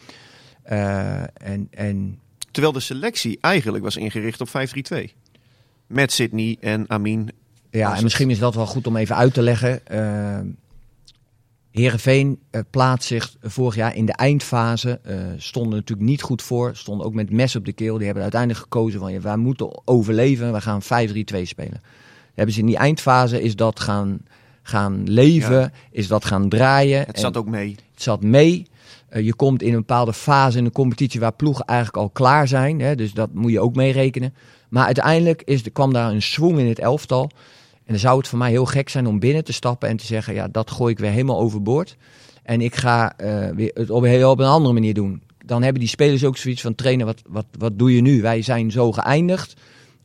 [0.62, 2.18] En, en
[2.50, 5.04] Terwijl de selectie eigenlijk was ingericht op 5-3-2.
[5.86, 7.30] Met Sydney en Amin.
[7.70, 9.86] Ja, en misschien is dat wel goed om even uit te leggen.
[9.86, 10.40] Eh,
[11.70, 15.00] Heerenveen uh, plaatst zich vorig jaar in de eindfase.
[15.06, 16.76] Uh, stonden natuurlijk niet goed voor.
[16.76, 17.94] Stonden ook met mes op de keel.
[17.96, 20.52] Die hebben uiteindelijk gekozen van ja, wij moeten overleven.
[20.52, 20.86] We gaan 5-3-2
[21.42, 21.82] spelen.
[22.34, 24.20] Hebben ze in die eindfase is dat gaan,
[24.62, 25.60] gaan leven.
[25.60, 25.72] Ja.
[25.90, 27.04] Is dat gaan draaien.
[27.06, 27.76] Het zat ook mee.
[27.92, 28.66] Het zat mee.
[29.12, 32.48] Uh, je komt in een bepaalde fase in de competitie waar ploegen eigenlijk al klaar
[32.48, 32.80] zijn.
[32.80, 34.34] Hè, dus dat moet je ook meerekenen.
[34.68, 37.30] Maar uiteindelijk is, er kwam daar een swing in het elftal.
[37.72, 40.06] En dan zou het voor mij heel gek zijn om binnen te stappen en te
[40.06, 41.96] zeggen: ja, dat gooi ik weer helemaal overboord.
[42.42, 45.22] En ik ga uh, weer het op, op een andere manier doen.
[45.44, 48.22] Dan hebben die spelers ook zoiets van: trainer, wat, wat, wat doe je nu?
[48.22, 49.54] Wij zijn zo geëindigd.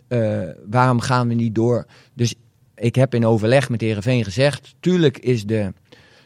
[0.09, 0.39] Uh,
[0.69, 1.85] waarom gaan we niet door?
[2.13, 2.35] Dus
[2.75, 5.73] ik heb in overleg met Herenveen gezegd: tuurlijk is de,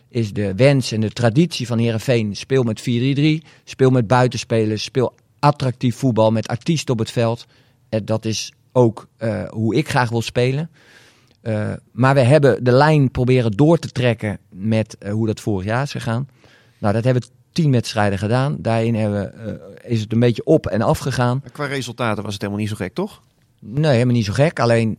[0.09, 2.83] is de wens en de traditie van Herenveen: speel met 4-3-3,
[3.63, 7.45] speel met buitenspelers, speel attractief voetbal met artiesten op het veld.
[7.89, 10.69] En dat is ook uh, hoe ik graag wil spelen.
[11.43, 15.65] Uh, maar we hebben de lijn proberen door te trekken met uh, hoe dat vorig
[15.65, 16.27] jaar is gegaan.
[16.77, 18.55] Nou, dat hebben we tien wedstrijden gedaan.
[18.59, 19.33] Daarin hebben,
[19.83, 21.43] is het een beetje op en af gegaan.
[21.51, 23.21] Qua resultaten was het helemaal niet zo gek, toch?
[23.59, 24.59] Nee, helemaal niet zo gek.
[24.59, 24.97] Alleen,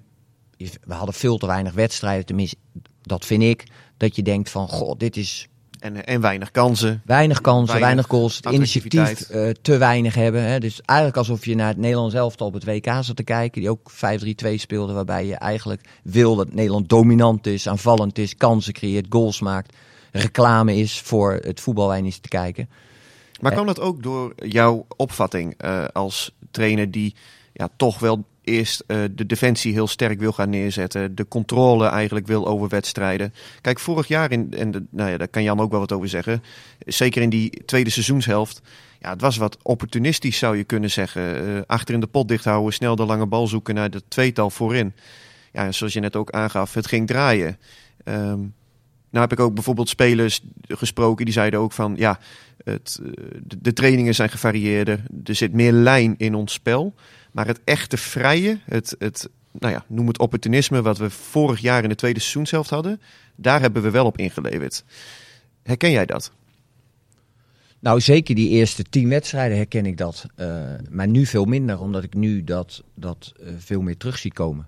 [0.57, 2.27] we hadden veel te weinig wedstrijden.
[2.27, 2.57] Tenminste,
[3.03, 3.65] dat vind ik.
[4.01, 5.49] Dat je denkt van, goh, dit is
[5.81, 7.03] en, en weinig kansen.
[7.05, 8.37] Weinig kansen, weinig, weinig goals.
[8.37, 10.43] Het initiatief uh, te weinig hebben.
[10.43, 10.59] Hè.
[10.59, 13.61] Dus eigenlijk alsof je naar het Nederlands elftal op het WK zat te kijken.
[13.61, 14.93] Die ook 5-3-2 speelde.
[14.93, 19.77] Waarbij je eigenlijk wil dat Nederland dominant is, aanvallend is, kansen creëert, goals maakt.
[20.13, 22.69] Reclame is voor het voetbal waar je te kijken.
[23.41, 27.15] Maar kan dat ook door jouw opvatting uh, als trainer die
[27.53, 31.15] ja, toch wel eerst uh, de defensie heel sterk wil gaan neerzetten.
[31.15, 33.35] De controle eigenlijk wil over wedstrijden.
[33.61, 36.43] Kijk, vorig jaar, in, en nou ja, daar kan Jan ook wel wat over zeggen.
[36.87, 38.63] Zeker in die tweede seizoenshelft.
[38.99, 41.49] Ja, het was wat opportunistisch zou je kunnen zeggen.
[41.49, 44.51] Uh, achter in de pot dicht houden, snel de lange bal zoeken naar de tweetal
[44.51, 44.93] voorin.
[45.53, 47.59] Ja, zoals je net ook aangaf, het ging draaien.
[48.05, 48.55] Um,
[49.11, 52.19] nou heb ik ook bijvoorbeeld spelers gesproken die zeiden ook van ja,
[52.65, 53.01] het,
[53.43, 55.03] de, de trainingen zijn gevarieerder.
[55.25, 56.95] Er zit meer lijn in ons spel.
[57.33, 61.83] Maar het echte vrije, het, het nou ja, noem het opportunisme, wat we vorig jaar
[61.83, 63.01] in de tweede seizoenshelft hadden,
[63.35, 64.85] daar hebben we wel op ingeleverd.
[65.63, 66.33] Herken jij dat?
[67.79, 70.27] Nou, zeker die eerste tien wedstrijden herken ik dat.
[70.37, 74.33] Uh, maar nu veel minder, omdat ik nu dat, dat uh, veel meer terug zie
[74.33, 74.67] komen.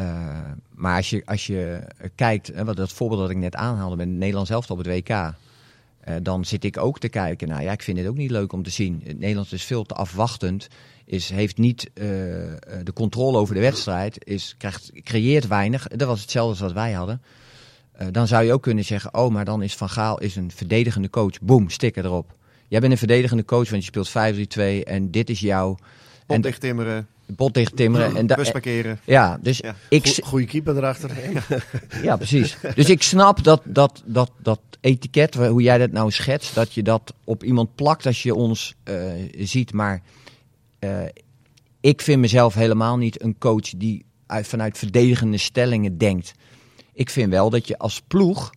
[0.00, 1.82] Uh, maar als je, als je
[2.14, 5.34] kijkt, hè, wat dat voorbeeld dat ik net aanhaalde met Nederland zelf op het WK.
[6.22, 7.48] Dan zit ik ook te kijken.
[7.48, 9.00] Nou ja, ik vind het ook niet leuk om te zien.
[9.04, 10.68] Het Nederlands is veel te afwachtend
[11.04, 12.04] is, heeft niet uh,
[12.82, 15.88] de controle over de wedstrijd, is, krijgt, creëert weinig.
[15.88, 17.22] Dat was hetzelfde als wat wij hadden.
[18.00, 20.50] Uh, dan zou je ook kunnen zeggen, oh, maar dan is Van Gaal is een
[20.50, 21.40] verdedigende coach.
[21.40, 22.36] Boom, sticker erop.
[22.68, 25.76] Jij bent een verdedigende coach, want je speelt 5-3-2 en dit is jouw...
[26.26, 27.08] Bot dicht timmeren.
[27.26, 28.16] Bot dicht timmeren.
[28.16, 29.00] En Bus parkeren.
[29.04, 29.74] Ja, dus ja.
[29.88, 30.20] ik...
[30.24, 31.10] Goeie keeper erachter.
[32.02, 32.56] ja, precies.
[32.74, 36.82] Dus ik snap dat, dat, dat, dat etiket, hoe jij dat nou schetst, dat je
[36.82, 40.02] dat op iemand plakt als je ons uh, ziet, maar
[40.80, 40.90] uh,
[41.80, 46.34] ik vind mezelf helemaal niet een coach die uit, vanuit verdedigende stellingen denkt.
[46.92, 48.52] Ik vind wel dat je als ploeg,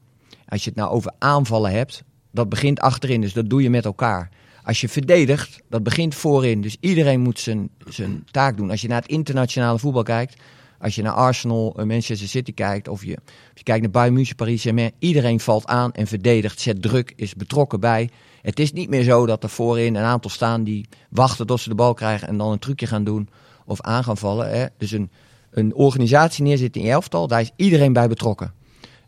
[0.47, 3.85] als je het nou over aanvallen hebt, dat begint achterin, dus dat doe je met
[3.85, 4.29] elkaar.
[4.67, 6.61] Als je verdedigt, dat begint voorin.
[6.61, 8.69] Dus iedereen moet zijn, zijn taak doen.
[8.69, 10.41] Als je naar het internationale voetbal kijkt,
[10.79, 13.17] als je naar Arsenal, eh, Manchester City kijkt, of je,
[13.53, 14.65] je kijkt naar Bayern München, Paris
[14.99, 18.09] iedereen valt aan en verdedigt, zet druk, is betrokken bij.
[18.41, 21.69] Het is niet meer zo dat er voorin een aantal staan die wachten tot ze
[21.69, 23.29] de bal krijgen en dan een trucje gaan doen
[23.65, 24.49] of aan gaan vallen.
[24.49, 24.65] Hè.
[24.77, 25.09] Dus een,
[25.51, 28.53] een organisatie neerzitten in je elftal, daar is iedereen bij betrokken.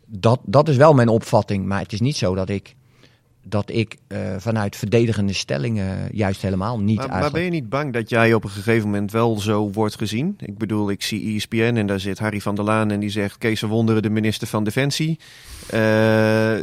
[0.06, 2.76] Dat, dat is wel mijn opvatting, maar het is niet zo dat ik
[3.42, 7.22] dat ik uh, vanuit verdedigende stellingen juist helemaal niet maar, eigenlijk...
[7.22, 10.36] maar ben je niet bang dat jij op een gegeven moment wel zo wordt gezien?
[10.38, 13.38] Ik bedoel, ik zie ESPN en daar zit Harry van der Laan en die zegt...
[13.38, 15.18] Kees Wonderen, de minister van Defensie.
[15.74, 16.58] Uh,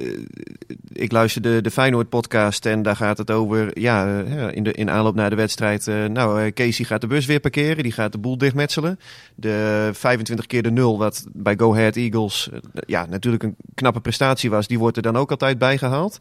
[0.91, 3.79] ik luisterde de Feyenoord-podcast en daar gaat het over...
[3.79, 5.85] Ja, uh, in, de, in aanloop naar de wedstrijd...
[5.85, 8.99] nou, Kees gaat de bus weer parkeren, die gaat de boel dichtmetselen.
[9.35, 12.49] De 25 keer de nul, wat bij Go Ahead Eagles...
[12.85, 16.19] ja, natuurlijk een knappe prestatie was, die wordt er dan ook altijd bijgehaald.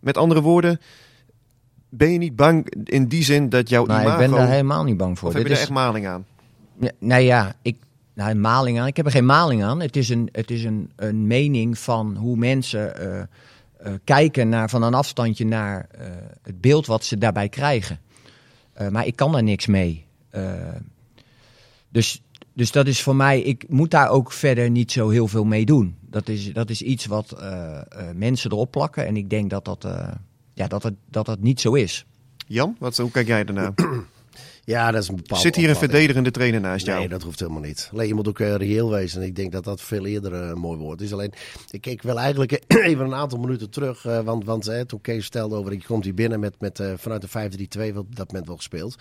[0.00, 0.80] Met andere woorden,
[1.88, 4.22] ben je niet bang in die zin dat jouw nou, imago...
[4.22, 5.28] ik ben daar helemaal niet bang voor.
[5.28, 6.26] Of heb je er echt maling aan?
[6.98, 7.76] Nou ja, ik,
[8.14, 8.86] nou, maling aan.
[8.86, 9.80] Ik heb er geen maling aan.
[9.80, 13.18] Het is een, het is een, een mening van hoe mensen uh,
[13.86, 16.06] uh, kijken naar, van een afstandje naar uh,
[16.42, 18.00] het beeld wat ze daarbij krijgen.
[18.90, 20.06] maar ik kan daar niks mee.
[21.88, 22.22] dus,
[22.56, 25.64] dus dat is voor mij, ik moet daar ook verder niet zo heel veel mee
[25.64, 25.96] doen.
[26.10, 27.80] Dat is, dat is iets wat uh, uh,
[28.14, 29.06] mensen erop plakken.
[29.06, 30.08] En ik denk dat dat, uh,
[30.54, 32.06] ja, dat, het, dat dat niet zo is.
[32.46, 33.72] Jan, wat, hoe kijk jij daarna?
[34.64, 35.40] Ja, dat is een bepaald.
[35.40, 36.98] Zit hier een verdedigende trainer naast jou?
[36.98, 37.88] Nee, dat hoeft helemaal niet.
[37.92, 39.20] Alleen je moet ook eh, reëel wezen.
[39.20, 41.12] En ik denk dat dat veel eerder eh, een mooi woord is.
[41.12, 41.32] Alleen,
[41.70, 44.04] ik keek wel eigenlijk even een aantal minuten terug.
[44.04, 46.92] eh, want want eh, toen Kees vertelde over, je komt hier binnen met, met, eh,
[46.96, 48.96] vanuit de 5-3-2, wat op dat moment wel gespeeld.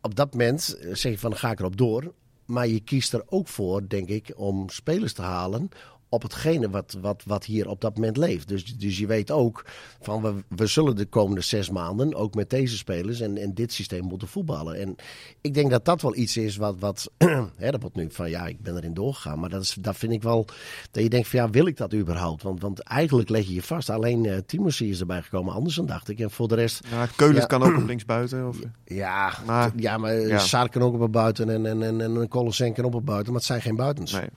[0.00, 2.12] Op dat moment eh, zeg je van, ga ik erop door.
[2.50, 5.68] Maar je kiest er ook voor, denk ik, om spelers te halen
[6.10, 8.48] op hetgene wat, wat, wat hier op dat moment leeft.
[8.48, 9.64] Dus, dus je weet ook
[10.00, 13.72] van we, we zullen de komende zes maanden ook met deze spelers en, en dit
[13.72, 14.74] systeem moeten voetballen.
[14.80, 14.96] En
[15.40, 17.10] ik denk dat dat wel iets is wat, wat
[17.56, 19.38] hè, dat wordt nu van ja, ik ben erin doorgegaan.
[19.40, 20.46] Maar dat, is, dat vind ik wel,
[20.90, 22.42] dat je denkt van ja, wil ik dat überhaupt?
[22.42, 23.90] Want, want eigenlijk leg je je vast.
[23.90, 26.18] Alleen uh, Timothy is erbij gekomen, anders dan dacht ik.
[26.20, 26.80] En voor de rest...
[26.90, 27.06] Ja,
[27.46, 28.48] kan ook op linksbuiten.
[28.48, 28.58] Of...
[28.84, 30.38] Ja, Maar- ja maar ja.
[30.38, 33.26] Saar kan ook op een buiten en, en, en, en Colossen kan op een buiten.
[33.32, 34.12] Maar het zijn geen buitens.
[34.12, 34.28] Nee.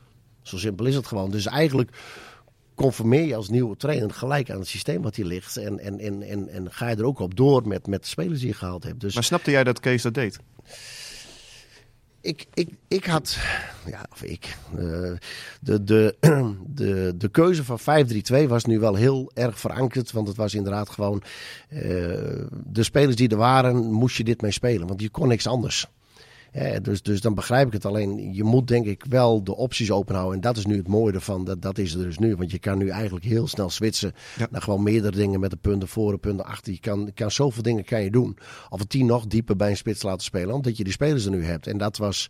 [0.43, 1.31] Zo simpel is het gewoon.
[1.31, 1.91] Dus eigenlijk
[2.75, 5.57] conformeer je als nieuwe trainer gelijk aan het systeem wat hier ligt.
[5.57, 8.39] En, en, en, en, en ga je er ook op door met, met de spelers
[8.39, 9.01] die je gehaald hebt.
[9.01, 10.39] Dus Maar snapte jij dat Kees dat deed?
[12.23, 13.37] ik, ik, ik had,
[13.85, 15.11] ja, of ik, eh,
[15.61, 16.15] de, de,
[16.67, 17.79] de, de keuze van
[18.43, 20.11] 5-3-2 was nu wel heel erg verankerd.
[20.11, 21.23] Want het was inderdaad gewoon,
[21.69, 21.79] eh,
[22.65, 24.87] de spelers die er waren, moest je dit mee spelen.
[24.87, 25.87] Want je kon niks anders.
[26.53, 27.85] Ja, dus, dus dan begrijp ik het.
[27.85, 30.35] Alleen je moet denk ik wel de opties openhouden.
[30.35, 31.45] En dat is nu het mooie ervan.
[31.45, 32.35] Dat, dat is er dus nu.
[32.35, 34.47] Want je kan nu eigenlijk heel snel switchen Ja.
[34.51, 36.73] naar gewoon meerdere dingen met de punten voor en punten achter.
[36.73, 38.37] Je kan, kan zoveel dingen kan je doen.
[38.69, 40.55] Of een team nog dieper bij een spits laten spelen.
[40.55, 41.67] Omdat je die spelers er nu hebt.
[41.67, 42.29] En dat was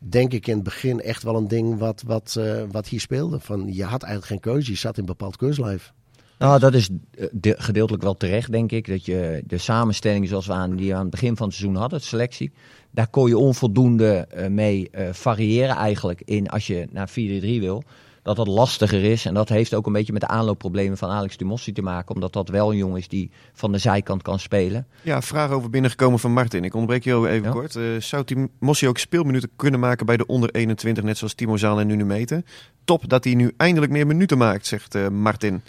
[0.00, 3.40] denk ik in het begin echt wel een ding wat, wat, eh, wat hier speelde.
[3.40, 4.70] Van, je had eigenlijk geen keuze.
[4.70, 5.92] Je zat in een bepaald keurslijf.
[6.38, 8.86] Nou, dat is eh, de- gedeeltelijk wel terecht, denk ik.
[8.88, 11.80] Dat je de samenstelling zoals we aan, die we aan het begin van het seizoen
[11.80, 12.52] hadden, de selectie,
[12.96, 17.12] daar kon je onvoldoende eh, mee eh, variëren eigenlijk in als je naar 4-3
[17.60, 17.82] wil.
[18.22, 19.24] Dat dat lastiger is.
[19.24, 22.14] En dat heeft ook een beetje met de aanloopproblemen van Alex Dumossi te maken.
[22.14, 24.86] Omdat dat wel een jongen is die van de zijkant kan spelen.
[25.02, 26.64] Ja, vraag over binnengekomen van Martin.
[26.64, 27.50] Ik onderbreek je even Ja.
[27.50, 27.76] kort.
[27.76, 31.56] Eh, zou Tim Mossi ook speelminuten kunnen maken bij de onder 21, net zoals Timo
[31.56, 32.44] Zaal en Nunumete?
[32.84, 35.62] Top dat hij nu eindelijk meer minuten maakt, zegt Martin.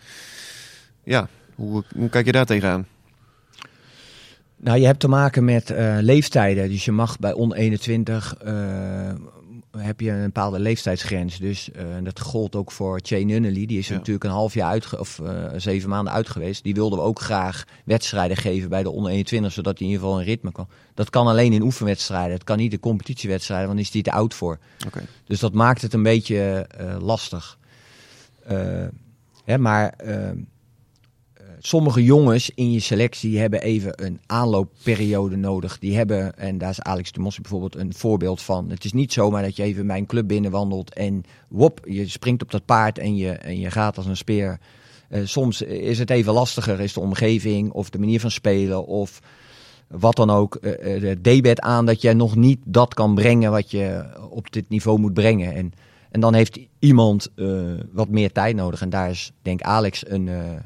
[1.04, 2.88] Ja, hoe, hoe kijk je daar tegenaan?
[4.60, 6.70] Nou, je hebt te maken met eh, leeftijden.
[6.70, 8.54] Dus je mag bij on 21 eh,
[9.78, 11.38] heb je een bepaalde leeftijdsgrens.
[11.38, 13.66] Dus eh, dat gold ook voor Che Nunnally.
[13.66, 13.96] Die is Ja.
[13.96, 15.22] natuurlijk een half jaar uit of
[15.56, 16.64] zeven maanden uit geweest.
[16.64, 20.06] Die wilden we ook graag wedstrijden geven bij de onder 21, zodat hij in ieder
[20.06, 20.68] geval een ritme kan.
[20.94, 22.34] Dat kan alleen in oefenwedstrijden.
[22.34, 24.60] Het kan niet in competitiewedstrijden, want dan is hij te oud voor.
[25.26, 26.68] Dus dat maakt het een beetje
[27.00, 27.58] lastig.
[29.46, 29.94] Hè, maar
[31.60, 35.80] sommige jongens in je selectie hebben even een aanloopperiode nodig.
[35.80, 38.70] Die hebben, en daar is Alex de Mossi bijvoorbeeld een voorbeeld van.
[38.70, 42.52] Het is niet zomaar dat je even mijn club binnenwandelt en wop, je springt op
[42.52, 44.60] dat paard en je, en je gaat als een speer.
[45.10, 49.20] Eh, soms is het even lastiger, is de omgeving of de manier van spelen of
[49.88, 50.56] wat dan ook.
[50.56, 54.52] eh, eh, de debet aan dat je nog niet dat kan brengen wat je op
[54.52, 55.54] dit niveau moet brengen.
[55.56, 55.74] En,
[56.12, 58.82] en dan heeft iemand eh, wat meer tijd nodig.
[58.82, 60.62] En daar is, denk Alex, een, eh, eh,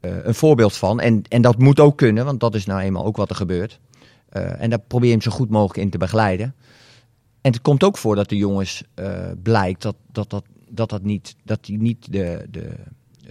[0.00, 1.00] een voorbeeld van.
[1.00, 3.80] En, en dat moet ook kunnen, want dat is nou eenmaal ook wat er gebeurt.
[4.28, 6.54] Eh, en daar probeer je hem zo goed mogelijk in te begeleiden.
[7.40, 11.02] En het komt ook voor dat de jongens eh, blijkt dat, dat, dat, dat, dat
[11.02, 12.70] niet, dat die niet de, de,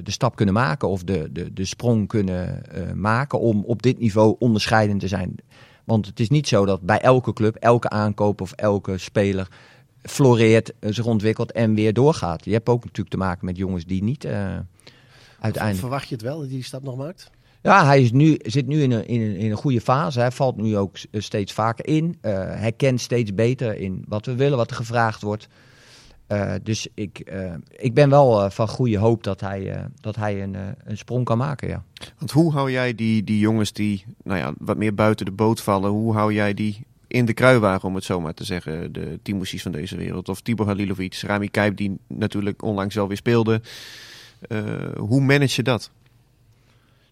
[0.04, 4.00] de stap kunnen maken of de, de, de sprong kunnen eh, maken om op dit
[4.00, 5.36] niveau onderscheidend te zijn.
[5.84, 9.48] Want het is niet zo dat bij elke club, elke aankoop of elke speler
[10.02, 12.46] floreert, eh, zich ontwikkelt en weer doorgaat.
[12.46, 14.58] Je hebt ook natuurlijk te maken met jongens die niet eh,
[15.40, 15.82] uiteindelijk.
[15.84, 17.30] Verwacht je het wel dat hij die stap nog maakt?
[17.62, 20.20] Ja, hij is nu, zit nu in een, in, een, in een goede fase.
[20.20, 22.18] Hij valt nu ook s- steeds vaker in.
[22.22, 25.48] Eh, hij kent steeds beter in wat we willen, wat er gevraagd wordt.
[26.28, 30.16] Eh, dus ik, eh, ik ben wel eh, van goede hoop dat hij, eh, dat
[30.16, 31.68] hij een, eh, een sprong kan maken.
[31.68, 31.84] Ja.
[32.18, 35.62] Want hoe hou jij die, die jongens die nou ja, wat meer buiten de boot
[35.62, 39.20] vallen, hoe hou jij die in de kruiwagen, om het zo maar te zeggen, de
[39.24, 43.62] Timo's van deze wereld, of Tibor Halilovic, Rami Kijp, die natuurlijk onlangs wel weer speelde.
[44.42, 45.92] Eh, hoe manage je dat?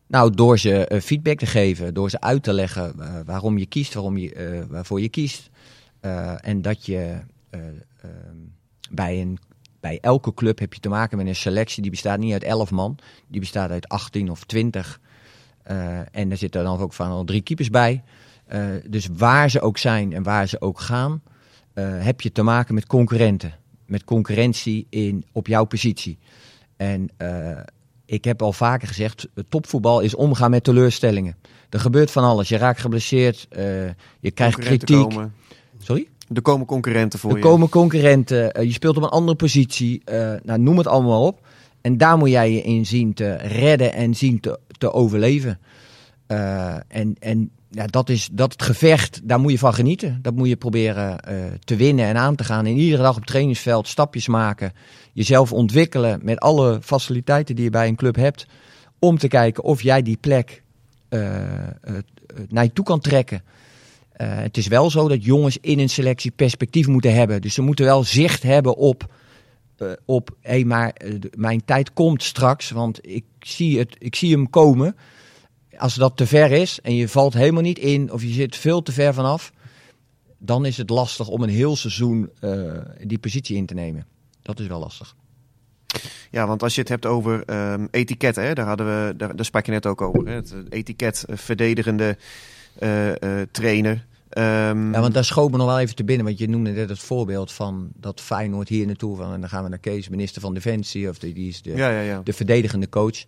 [0.08, 3.66] Nou, door ze eh, feedback te geven, door ze uit te leggen eh, waarom je
[3.66, 5.50] kiest, waarom je, waarvoor je kiest.
[6.42, 7.18] En dat je
[8.90, 9.38] bij, een,
[9.80, 12.72] bij elke club heb je te maken met een selectie die bestaat niet uit 11
[12.72, 15.00] man, die bestaat uit 18 of 20.
[15.64, 18.04] Eh, en er zitten dan ook van al drie keepers bij.
[18.88, 21.22] Dus waar ze ook zijn en waar ze ook gaan,
[21.80, 23.54] heb je te maken met concurrenten.
[23.86, 26.18] Met concurrentie in, op jouw positie.
[26.78, 27.60] En eh,
[28.06, 31.36] ik heb al vaker gezegd, topvoetbal is omgaan met teleurstellingen.
[31.70, 32.50] Er gebeurt van alles.
[32.50, 33.64] Je raakt geblesseerd, eh,
[34.20, 35.10] je krijgt kritiek.
[35.10, 35.34] Komen,
[35.78, 36.08] Sorry?
[36.34, 37.44] er komen concurrenten voor Er je.
[37.44, 40.02] komen concurrenten, eh, je speelt op een andere positie.
[40.44, 41.48] nou, noem het allemaal op.
[41.82, 45.60] En daar moet jij je in zien te redden en zien te, te overleven.
[46.88, 50.20] En, en ja, dat is dat het gevecht, daar moet je van genieten.
[50.22, 52.66] Dat moet je proberen eh, te winnen en aan te gaan.
[52.66, 54.74] En iedere dag op het trainingsveld stapjes maken.
[55.14, 58.46] Jezelf ontwikkelen met alle faciliteiten die je bij een club hebt.
[59.00, 60.64] Om te kijken of jij die plek
[61.10, 61.20] uh,
[62.50, 63.44] naar je toe kan trekken.
[64.18, 67.42] het is wel zo dat jongens in een selectie perspectief moeten hebben.
[67.42, 69.14] Dus ze moeten wel zicht hebben op,
[70.06, 70.96] op hé, hey, maar
[71.38, 72.70] mijn tijd komt straks.
[72.70, 74.96] Want ik zie, het, ik zie hem komen
[75.78, 78.82] als dat te ver is en je valt helemaal niet in of je zit veel
[78.82, 79.52] te ver vanaf,
[80.38, 82.72] dan is het lastig om een heel seizoen uh,
[83.04, 84.06] die positie in te nemen.
[84.42, 85.16] Dat is wel lastig.
[86.32, 89.46] Ja, want als je het hebt over um, etiketten, hè, daar, hadden we, daar, daar
[89.46, 90.28] sprak je net ook over.
[90.28, 92.18] Hè, het etiket uh, verdedigende
[92.80, 93.12] uh,
[93.52, 94.06] trainer.
[94.38, 94.94] Um...
[94.94, 96.26] Ja, want daar schoot me nog wel even te binnen.
[96.26, 99.18] Want je noemde net het voorbeeld van dat Feyenoord hier naartoe.
[99.18, 101.10] Van, en dan gaan we naar Kees, minister van Defensie.
[101.10, 102.22] Of de, die is de, ja, ja, ja.
[102.24, 103.24] de verdedigende coach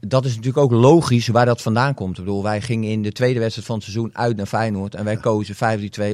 [0.00, 2.18] dat is natuurlijk ook logisch waar dat vandaan komt.
[2.18, 4.94] Ik bedoel, wij gingen in de tweede wedstrijd van het seizoen uit naar Feyenoord.
[4.94, 5.54] En wij kozen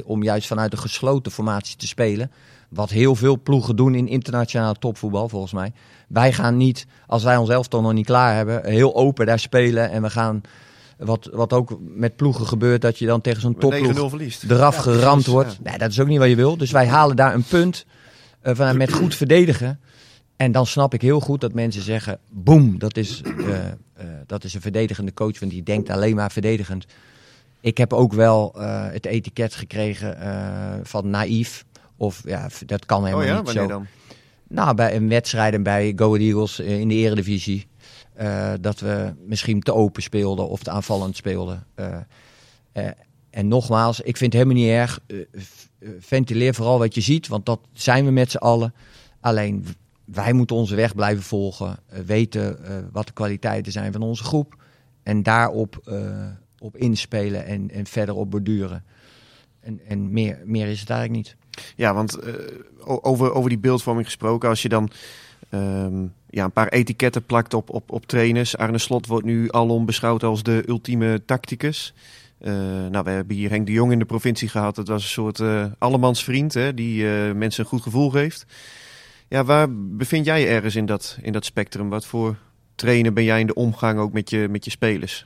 [0.01, 2.31] 5-3-2 om juist vanuit een gesloten formatie te spelen.
[2.69, 5.73] Wat heel veel ploegen doen in internationaal topvoetbal, volgens mij.
[6.07, 9.89] Wij gaan niet, als wij ons elftal nog niet klaar hebben, heel open daar spelen.
[9.89, 10.41] En we gaan,
[10.97, 15.59] wat, wat ook met ploegen gebeurt, dat je dan tegen zo'n topploeg eraf geramd wordt.
[15.63, 16.57] Nee, dat is ook niet wat je wil.
[16.57, 17.85] Dus wij halen daar een punt
[18.43, 19.79] uh, van, met goed verdedigen.
[20.35, 23.65] En dan snap ik heel goed dat mensen zeggen: boem, dat is, uh, uh,
[24.25, 26.85] dat is een verdedigende coach, want die denkt alleen maar verdedigend.
[27.59, 30.17] Ik heb ook wel uh, het etiket gekregen
[30.83, 31.65] van naïef.
[31.97, 33.35] Of ja, dat kan helemaal oh ja?
[33.35, 33.69] niet Wanneer zo.
[33.69, 33.85] Dan?
[34.47, 37.67] Nou, bij een wedstrijd bij Go Ahead Eagles in de eredivisie.
[38.61, 41.67] dat we misschien te open speelden of te aanvallend speelden.
[43.29, 44.99] en nogmaals, ik vind het helemaal niet erg.
[45.99, 48.73] ventileer vooral wat je ziet, want dat zijn we met z'n allen.
[49.19, 49.65] Alleen
[50.05, 54.23] wij moeten onze weg blijven volgen, uh, weten uh, wat de kwaliteiten zijn van onze
[54.23, 54.55] groep
[55.03, 56.25] en daarop uh,
[56.59, 58.83] op inspelen en, en verder op borduren.
[59.59, 61.35] En, en meer, meer is het eigenlijk niet.
[61.75, 62.19] Ja, want
[62.85, 64.89] over, over die beeldvorming gesproken, als je dan
[65.49, 68.57] um, ja, een paar etiketten plakt op, op, op trainers.
[68.57, 71.93] Arne Slot wordt nu alom beschouwd als de ultieme tacticus.
[72.89, 74.75] nou, we hebben hier Henk de Jong in de provincie gehad.
[74.75, 75.41] Dat was een soort
[75.77, 77.03] allemansvriend hè, die
[77.33, 78.45] mensen een goed gevoel geeft.
[79.35, 81.89] Ja, waar bevind jij je ergens in dat, in dat spectrum?
[81.89, 82.35] Wat voor
[82.75, 85.25] trainer ben jij in de omgang ook met je, met je spelers?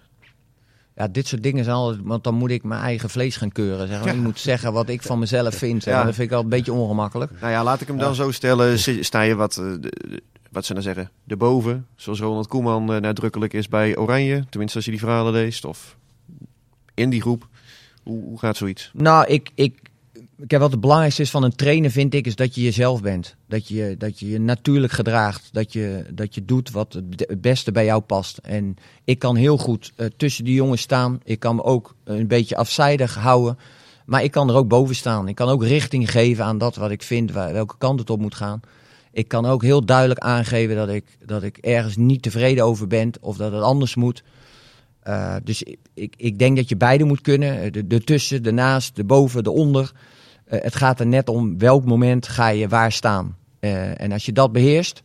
[0.96, 3.88] Ja, dit soort dingen zijn altijd, want dan moet ik mijn eigen vlees gaan keuren.
[3.88, 4.08] Zeg maar.
[4.08, 4.14] ja.
[4.14, 5.84] Ik moet zeggen wat ik van mezelf vind.
[5.84, 6.04] Ja.
[6.04, 7.32] Dat vind ik al een beetje ongemakkelijk.
[7.40, 8.80] Nou ja, laat ik hem dan zo stellen.
[8.80, 9.62] Sta je wat,
[10.52, 11.88] wat ze nou zeggen, erboven?
[11.96, 14.46] Zoals Ronald Koeman nadrukkelijk is bij Oranje.
[14.50, 15.66] Tenminste, als je die verhalen leest.
[15.66, 15.98] Of
[16.94, 17.48] in die groep.
[18.04, 18.92] Hoe, hoe gaat zoiets?
[18.94, 19.89] Nou, ik, ik,
[20.48, 23.36] heb wat het belangrijkste is van een trainer, vind ik, is dat je jezelf bent.
[23.48, 25.50] Dat je dat je, je natuurlijk gedraagt.
[25.52, 28.38] Dat je, dat je doet wat het beste bij jou past.
[28.38, 31.20] En ik kan heel goed uh, tussen die jongens staan.
[31.24, 33.58] Ik kan me ook een beetje afzijdig houden.
[34.06, 35.28] Maar ik kan er ook boven staan.
[35.28, 38.20] Ik kan ook richting geven aan dat wat ik vind, waar, welke kant het op
[38.20, 38.60] moet gaan.
[39.12, 43.12] Ik kan ook heel duidelijk aangeven dat ik, dat ik ergens niet tevreden over ben
[43.22, 44.24] of dat het anders moet.
[45.04, 47.72] Uh, dus ik, ik, ik denk dat je beide moet kunnen.
[47.72, 49.92] De, de tussen, de naast, de boven, de onder.
[50.50, 53.38] Uh, het gaat er net om welk moment ga je waar staan.
[53.60, 55.04] Uh, en als je dat beheerst,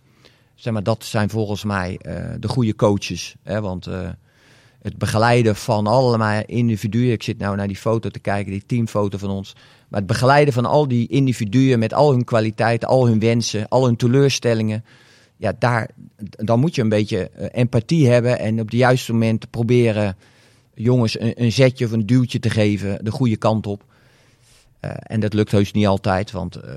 [0.55, 3.35] zeg maar, dat zijn volgens mij uh, de goede coaches.
[3.43, 3.61] Hè?
[3.61, 3.89] Want
[4.83, 7.13] het begeleiden van allemaal individuen.
[7.13, 9.55] Ik zit nou naar die foto te kijken, die teamfoto van ons.
[9.89, 13.85] Maar het begeleiden van al die individuen met al hun kwaliteiten, al hun wensen, al
[13.85, 14.85] hun teleurstellingen.
[15.37, 15.91] Ja, daar,
[16.21, 20.17] dan moet je een beetje empathie hebben en op de juiste moment proberen
[20.75, 23.85] jongens een, een zetje of een duwtje te geven, de goede kant op.
[24.85, 26.75] Uh, en dat lukt heus niet altijd, want uh,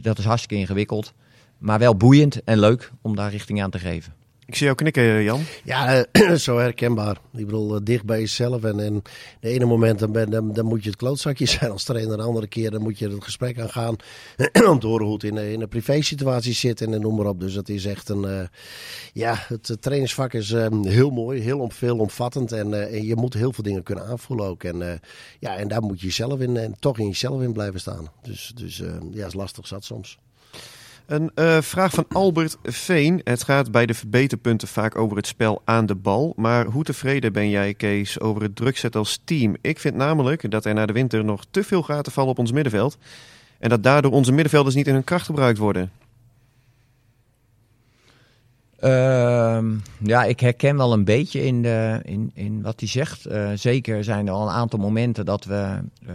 [0.00, 1.12] dat is hartstikke ingewikkeld.
[1.58, 4.14] Maar wel boeiend en leuk om daar richting aan te geven.
[4.46, 5.40] Ik zie jou knikken, Jan.
[5.64, 7.16] Ja, uh, zo herkenbaar.
[7.32, 8.64] Ik bedoel, dicht bij jezelf.
[8.64, 9.02] En, en
[9.40, 12.16] de ene moment dan, ben, dan, dan, moet je het klootzakje zijn als trainer.
[12.16, 13.96] De andere keer dan moet je het gesprek aangaan.
[14.70, 17.40] om te horen hoe het in, in een privé-situatie zit en noem maar op.
[17.40, 18.48] Dus dat is echt een...
[19.12, 20.50] ja, het trainingsvak is
[20.82, 22.52] heel mooi, heel om, veel omvattend.
[22.52, 24.64] En, en, je moet heel veel dingen kunnen aanvoelen ook.
[24.64, 25.00] En,
[25.38, 28.10] ja, en daar moet je zelf in, en toch in jezelf in blijven staan.
[28.22, 30.18] Dus, dus ja, is lastig zat soms.
[31.06, 33.20] Een uh, vraag van Albert Veen.
[33.24, 36.32] Het gaat bij de verbeterpunten vaak over het spel aan de bal.
[36.36, 39.56] Maar hoe tevreden ben jij, Kees, over het drukzet als team?
[39.60, 42.52] Ik vind namelijk dat er na de winter nog te veel gaten vallen op ons
[42.52, 42.98] middenveld.
[43.58, 45.90] En dat daardoor onze middenvelders niet in hun kracht gebruikt worden.
[48.80, 49.64] Uh,
[49.98, 53.26] ja, ik herken wel een beetje in, de, in, in wat hij zegt.
[53.26, 55.78] Uh, zeker zijn er al een aantal momenten dat we
[56.08, 56.12] uh,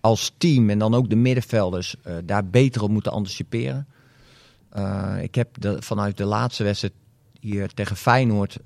[0.00, 3.86] als team en dan ook de middenvelders daar beter op moeten anticiperen.
[4.76, 6.94] Uh, ik heb de, vanuit de laatste wedstrijd
[7.40, 8.58] hier tegen Feyenoord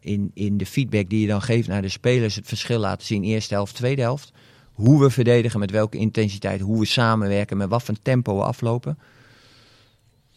[0.00, 3.24] in, in de feedback die je dan geeft naar de spelers het verschil laten zien.
[3.24, 4.32] Eerste helft, tweede helft.
[4.72, 8.98] Hoe we verdedigen, met welke intensiteit, hoe we samenwerken, met wat voor tempo we aflopen.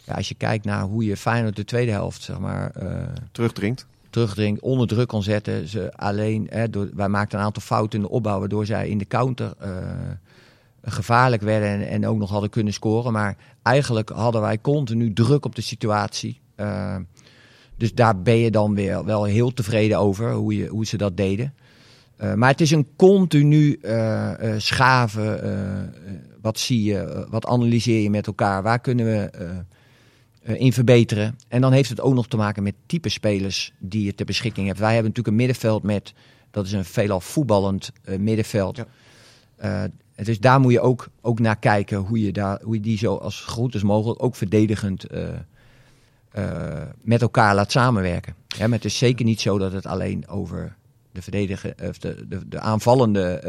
[0.03, 2.71] Ja, als je kijkt naar hoe je Feyenoord de tweede helft zeg maar,
[3.31, 5.67] terugdringt terugdringt, onder druk kon zetten.
[5.67, 8.97] Ze alleen, hè, door, wij maakten een aantal fouten in de opbouw, waardoor zij in
[8.97, 9.67] de counter uh,
[10.81, 13.13] gevaarlijk werden en, en, ook nog hadden kunnen scoren.
[13.13, 16.39] Maar eigenlijk hadden wij continu druk op de situatie.
[16.57, 16.95] Uh,
[17.77, 21.17] dus daar ben je dan weer wel heel tevreden over, hoe, je, hoe ze dat
[21.17, 21.53] deden.
[22.21, 23.79] Uh, maar het is een continu
[24.57, 25.93] schaven.
[26.41, 28.63] wat zie je, wat analyseer je met elkaar?
[28.63, 29.29] Waar kunnen we
[30.43, 31.35] uh, in verbeteren.
[31.47, 34.67] En dan heeft het ook nog te maken met type spelers die je ter beschikking
[34.67, 34.79] hebt.
[34.79, 36.13] Wij hebben natuurlijk een middenveld met,
[36.51, 38.77] dat is een veelal voetballend uh, middenveld.
[39.57, 39.89] Ja.
[40.25, 43.15] Dus daar moet je ook, ook naar kijken hoe je, daar, hoe je die zo
[43.15, 45.05] als goed als mogelijk ook verdedigend
[47.01, 48.35] met elkaar laat samenwerken.
[48.47, 50.75] Ja, maar het is zeker niet zo dat het alleen over
[51.11, 53.41] de, verdedigen, of de, de, de aanvallende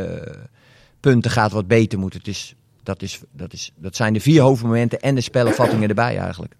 [1.00, 2.14] punten gaat wat beter moet.
[2.14, 6.18] Het is, dat, is, dat, is, dat zijn de vier hoofdmomenten en de spellenvattingen erbij
[6.18, 6.54] eigenlijk.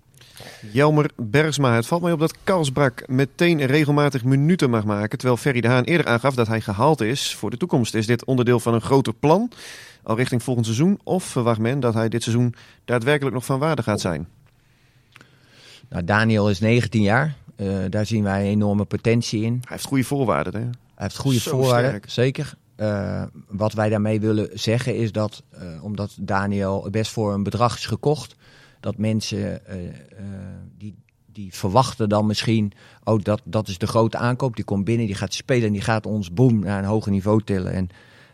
[0.72, 1.74] Jelmer Bergsma.
[1.74, 5.18] Het valt mij op dat Karlsbrak meteen regelmatig minuten mag maken.
[5.18, 7.94] Terwijl Ferry de Haan eerder aangaf dat hij gehaald is voor de toekomst.
[7.94, 9.50] Is dit onderdeel van een groter plan?
[10.02, 11.00] Al richting volgend seizoen?
[11.04, 14.28] Of verwacht men dat hij dit seizoen daadwerkelijk nog van waarde gaat zijn?
[15.88, 17.34] Nou, Daniel is 19 jaar.
[17.56, 19.52] Uh, daar zien wij enorme potentie in.
[19.52, 20.54] Hij heeft goede voorwaarden.
[20.54, 20.60] Hè?
[20.60, 22.10] Hij heeft goede Zo voorwaarden, sterk.
[22.10, 22.54] zeker.
[22.76, 27.76] Uh, wat wij daarmee willen zeggen is dat, uh, omdat Daniel best voor een bedrag
[27.76, 28.36] is gekocht,
[28.80, 29.62] dat mensen
[30.78, 30.94] die,
[31.32, 32.72] die verwachten dan misschien,
[33.04, 35.82] oh dat, dat is de grote aankoop, die komt binnen, die gaat spelen en die
[35.82, 37.72] gaat ons boom naar een hoger niveau tillen.
[37.72, 37.88] En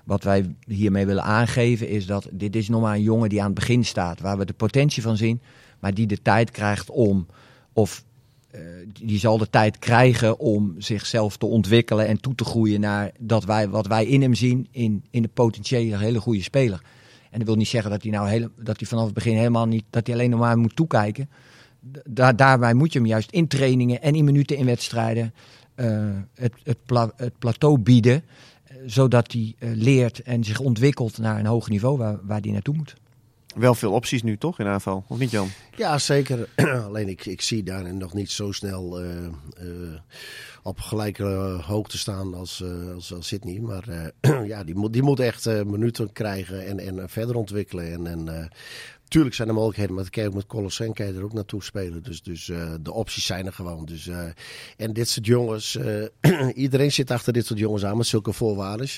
[0.09, 3.47] wat wij hiermee willen aangeven is dat dit is nog maar een jongen die aan
[3.47, 5.41] het begin staat, waar we de potentie van zien,
[5.79, 7.27] maar die de tijd krijgt om,
[7.73, 8.05] of
[8.55, 8.61] uh,
[9.03, 13.45] die zal de tijd krijgen om zichzelf te ontwikkelen en toe te groeien naar dat
[13.45, 16.83] wij, wat wij in hem zien, in, in de potentiële hele goede speler.
[17.31, 19.67] En dat wil niet zeggen dat hij nou hele, dat hij vanaf het begin helemaal
[19.67, 21.29] niet, dat hij alleen nog maar moet toekijken.
[22.05, 25.35] Daar, daarbij moet je hem juist in trainingen en in minuten in wedstrijden
[25.77, 28.23] uh, het, het, plateau bieden.
[28.87, 32.74] Zodat hij uh, leert en zich ontwikkelt naar een hoger niveau waar, waar hij naartoe
[32.76, 32.95] moet.
[33.57, 35.49] Wel veel opties nu toch in aanval, of niet Jan?
[35.76, 36.49] Ja, zeker.
[36.87, 39.09] Alleen ik, ik zie daar nog niet zo snel uh,
[40.62, 41.24] op gelijke
[41.66, 43.61] hoogte staan als, uh, als, als Sydney.
[43.61, 43.85] Maar
[44.20, 47.93] uh, ja, die moet, die moet echt uh, minuten krijgen en, en verder ontwikkelen.
[47.93, 48.51] En, en
[49.09, 52.03] Tuurlijk zijn er mogelijkheden, maar kijk met Colossen kan je er ook naartoe spelen.
[52.03, 53.85] Dus, dus uh, de opties zijn er gewoon.
[53.85, 54.23] Dus, uh,
[54.77, 58.89] en dit soort jongens, uh, iedereen zit achter dit soort jongens aan met zulke voorwaarden.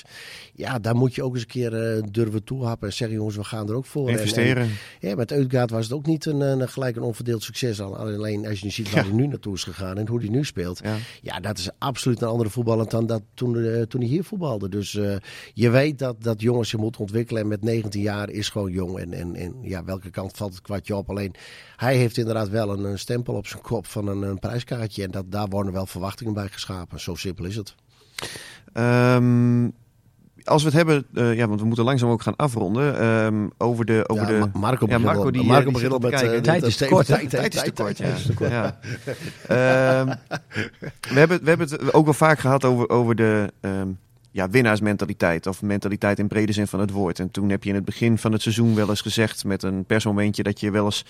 [0.53, 3.69] Ja, daar moet je ook eens een keer durven toehappen en zeggen jongens, we gaan
[3.69, 4.09] er ook voor.
[4.09, 4.63] Investeren.
[4.63, 7.81] En, en, ja, met Uitgaard was het ook niet een, een, gelijk een onverdeeld succes.
[7.81, 9.09] Alleen als je ziet waar ja.
[9.09, 10.79] hij nu naartoe is gegaan en hoe hij nu speelt.
[10.83, 14.69] Ja, ja dat is absoluut een andere voetballer dan dat toen, toen hij hier voetbalde.
[14.69, 14.91] Dus
[15.53, 18.97] je weet dat, dat jongens je moet ontwikkelen en met 19 jaar is gewoon jong.
[18.97, 21.09] En, en, en ja, welke kant valt het kwartje op.
[21.09, 21.33] Alleen
[21.75, 25.03] hij heeft inderdaad wel een, een stempel op zijn kop van een, een, prijskaartje.
[25.03, 26.99] En dat, daar worden wel verwachtingen bij geschapen.
[26.99, 27.75] Zo simpel is het.
[28.73, 29.73] Um,
[30.43, 33.05] als we het hebben, uh, ja, want we moeten langzaam ook gaan afronden.
[33.05, 34.03] Um, over de.
[34.07, 36.41] Over ja, de Marco ja, Marco die, Marco die begint op met kijken.
[36.41, 37.05] tijd is te kort.
[37.05, 37.97] Tijd is te kort.
[37.97, 38.77] Ja.
[39.47, 39.99] Ja.
[39.99, 40.07] um,
[41.13, 43.53] we, hebben, we hebben het ook wel vaak gehad over, over de.
[43.61, 43.99] Um,
[44.31, 45.47] ja, winnaarsmentaliteit.
[45.47, 47.19] Of mentaliteit in brede zin van het woord.
[47.19, 49.85] En toen heb je in het begin van het seizoen wel eens gezegd met een
[49.85, 51.05] persmomentje dat je wel eens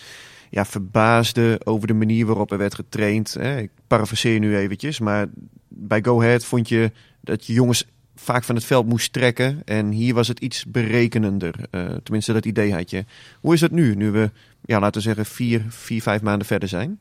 [0.49, 3.38] ja, verbaasde over de manier waarop er werd getraind.
[3.41, 5.28] Ik parafraseer nu eventjes, maar
[5.67, 6.91] bij Go Ahead vond je
[7.22, 9.61] dat je jongens vaak van het veld moest trekken.
[9.65, 11.55] En hier was het iets berekenender.
[11.72, 13.05] Uh, tenminste, dat idee had je.
[13.39, 16.69] Hoe is dat nu, nu we, ja, laten we zeggen, vier, vier vijf maanden verder
[16.69, 16.99] zijn?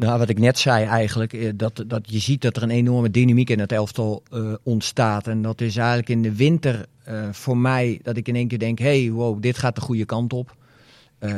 [0.00, 3.50] Nou, wat ik net zei eigenlijk, dat, dat je ziet dat er een enorme dynamiek
[3.50, 5.26] in het elftal uh, ontstaat.
[5.26, 8.58] En dat is eigenlijk in de winter uh, voor mij dat ik in één keer
[8.58, 10.56] denk, hey, wow, dit gaat de goede kant op.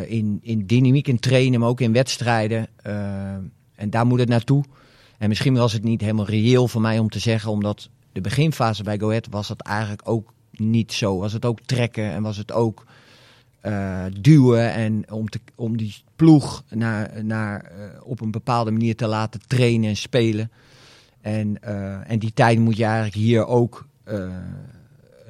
[0.06, 2.68] In, in dynamiek in trainen, maar ook in wedstrijden.
[3.74, 4.64] en daar moet het naartoe.
[5.18, 8.82] En misschien was het niet helemaal reëel voor mij om te zeggen, omdat de beginfase
[8.82, 11.18] bij Go Ahead was dat eigenlijk ook niet zo.
[11.18, 12.84] Was het ook trekken en was het ook
[13.62, 18.96] uh, duwen en om, te, om die ploeg naar, naar, uh, op een bepaalde manier
[18.96, 20.50] te laten trainen en spelen.
[21.20, 23.86] En, uh, en die tijd moet je eigenlijk hier ook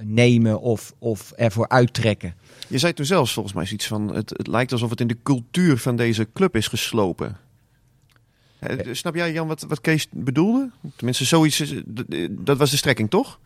[0.01, 2.35] nemen of, of ervoor uittrekken.
[2.69, 5.19] Je zei toen zelfs volgens mij iets van, het, het lijkt alsof het in de
[5.23, 7.37] cultuur van deze club is geslopen.
[8.93, 10.71] Snap jij Jan wat, wat Kees bedoelde?
[10.97, 11.75] Tenminste, zoiets,
[12.31, 13.41] dat was de strekking toch?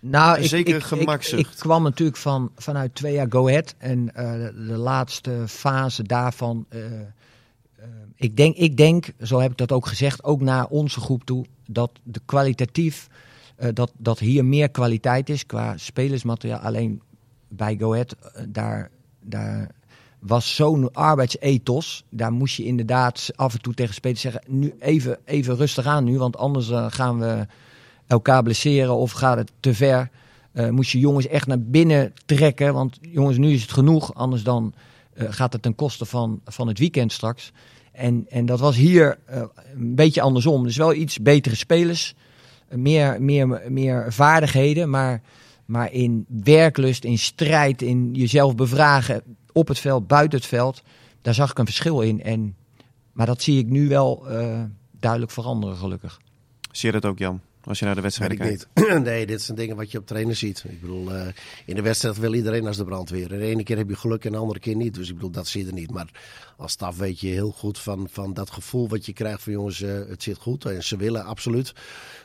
[0.00, 1.42] Nou, Zeker ik, gemakzucht.
[1.42, 3.74] Ik, ik, kwam natuurlijk van, vanuit twee jaar Go Ahead.
[3.78, 6.82] En uh, de, de, laatste fase daarvan uh,
[8.18, 11.44] ik, denk, ik denk, zo heb ik dat ook gezegd, ook naar onze groep toe,
[11.66, 13.08] dat de kwalitatief,
[13.56, 16.58] eh, dat, dat hier meer kwaliteit is qua spelersmateriaal.
[16.58, 17.02] Alleen
[17.48, 18.90] bij Go Ahead, eh, daar,
[19.20, 19.70] daar
[20.18, 22.04] was zo'n arbeidsethos.
[22.10, 26.04] Daar moest je inderdaad af en toe tegen spelers zeggen, nu even, even rustig aan
[26.04, 27.46] nu, want anders eh, gaan we
[28.08, 30.10] elkaar blesseren of gaat het te ver.
[30.52, 34.42] Uh, moest je jongens echt naar binnen trekken, want jongens, nu is het genoeg, anders
[34.42, 34.74] dan
[35.14, 37.52] gaat het ten koste van, van het weekend straks.
[37.92, 39.42] En, en dat was hier uh,
[39.74, 40.62] een beetje andersom.
[40.62, 42.14] Dus wel iets betere spelers,
[42.70, 45.22] meer, meer, meer vaardigheden, maar,
[45.64, 50.82] maar in werklust, in strijd, in jezelf bevragen op het veld, buiten het veld,
[51.22, 52.22] daar zag ik een verschil in.
[52.22, 52.56] En,
[53.12, 54.26] maar dat zie ik nu wel
[55.00, 56.20] duidelijk veranderen, gelukkig.
[56.72, 57.40] Zie je dat ook, Jan?
[57.64, 58.68] Als je naar de wedstrijd kijkt.
[58.74, 58.98] Niet.
[59.02, 60.64] nee, dit zijn dingen wat je op trainen ziet.
[60.68, 61.26] Ik bedoel, uh,
[61.66, 63.32] in de wedstrijd wil iedereen als de brandweer.
[63.32, 64.94] En de ene keer heb je geluk en de andere keer niet.
[64.94, 65.90] Dus ik bedoel, dat zie je er niet.
[65.90, 66.10] Maar
[66.56, 69.80] als staf weet je heel goed van, van dat gevoel wat je krijgt van jongens,
[69.80, 70.64] uh, het zit goed.
[70.64, 71.72] En ze willen absoluut.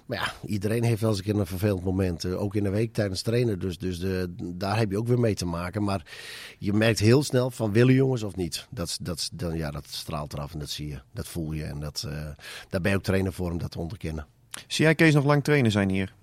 [0.06, 2.24] Maar ja, iedereen heeft wel eens een keer een vervelend moment.
[2.24, 3.60] Uh, ook in de week tijdens trainen.
[3.60, 5.84] Dus, dus de, daar heb je ook weer mee te maken.
[5.84, 6.06] Maar
[6.60, 8.68] je merkt heel snel van willen jongens of niet.
[8.70, 11.02] Dat, dat, dan, ja, dat straalt eraf en dat zie je.
[11.14, 11.64] Dat voel je.
[11.64, 12.08] En dat,
[12.70, 14.28] daar ben je ook trainer voor om dat te onderkennen.
[14.68, 16.14] Zie jij Kees nog lang trainer zijn hier?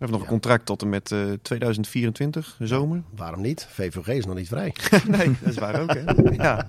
[0.00, 3.02] We hebben nog een contract tot en met uh, 2024, de zomer.
[3.16, 3.66] Waarom niet?
[3.70, 4.74] VVG is nog niet vrij.
[5.08, 5.94] nee, dat is waar ook.
[5.94, 6.02] Hè?
[6.42, 6.66] Ja.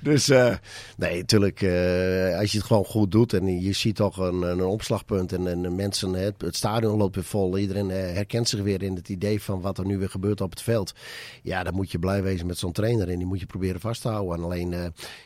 [0.00, 0.54] dus uh,
[0.96, 4.62] nee, natuurlijk, uh, als je het gewoon goed doet en je ziet toch een, een
[4.62, 7.58] opslagpunt en, en mensen, het, het, stadion loopt weer vol.
[7.58, 10.62] Iedereen herkent zich weer in het idee van wat er nu weer gebeurt op het
[10.62, 10.94] veld.
[11.42, 14.02] Ja, dan moet je blij wezen met zo'n trainer en die moet je proberen vast
[14.02, 14.36] te houden.
[14.36, 14.70] En alleen,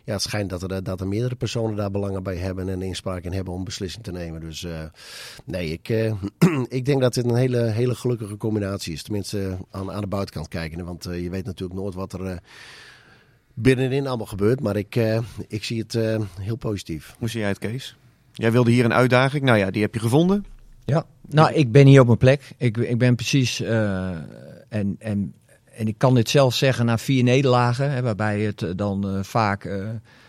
[0.04, 3.24] ja, het schijnt dat er, dat er meerdere personen daar belangen bij hebben en inspraak
[3.24, 4.40] in hebben om beslissing te nemen.
[4.40, 4.66] Dus
[5.44, 5.88] nee, ik,
[6.78, 9.02] ik denk dat dat dit een hele, hele gelukkige combinatie is.
[9.02, 10.84] Tenminste, aan, aan de buitenkant kijken.
[10.84, 12.36] Want uh, je weet natuurlijk nooit wat er uh,
[13.54, 14.60] binnenin allemaal gebeurt.
[14.60, 15.98] Maar ik, uh, ik zie het
[16.40, 17.14] heel positief.
[17.18, 17.96] Hoe zie jij het, Kees?
[18.32, 19.44] Jij wilde hier een uitdaging.
[19.44, 20.44] Nou ja, die heb je gevonden.
[20.84, 22.50] Ja, nou, ik ben hier op mijn plek.
[22.56, 23.60] Ik, ik ben precies.
[23.60, 25.34] en, en,
[25.72, 27.90] en ik kan dit zelf zeggen na vier nederlagen.
[27.90, 29.68] Hè, waarbij het dan vaak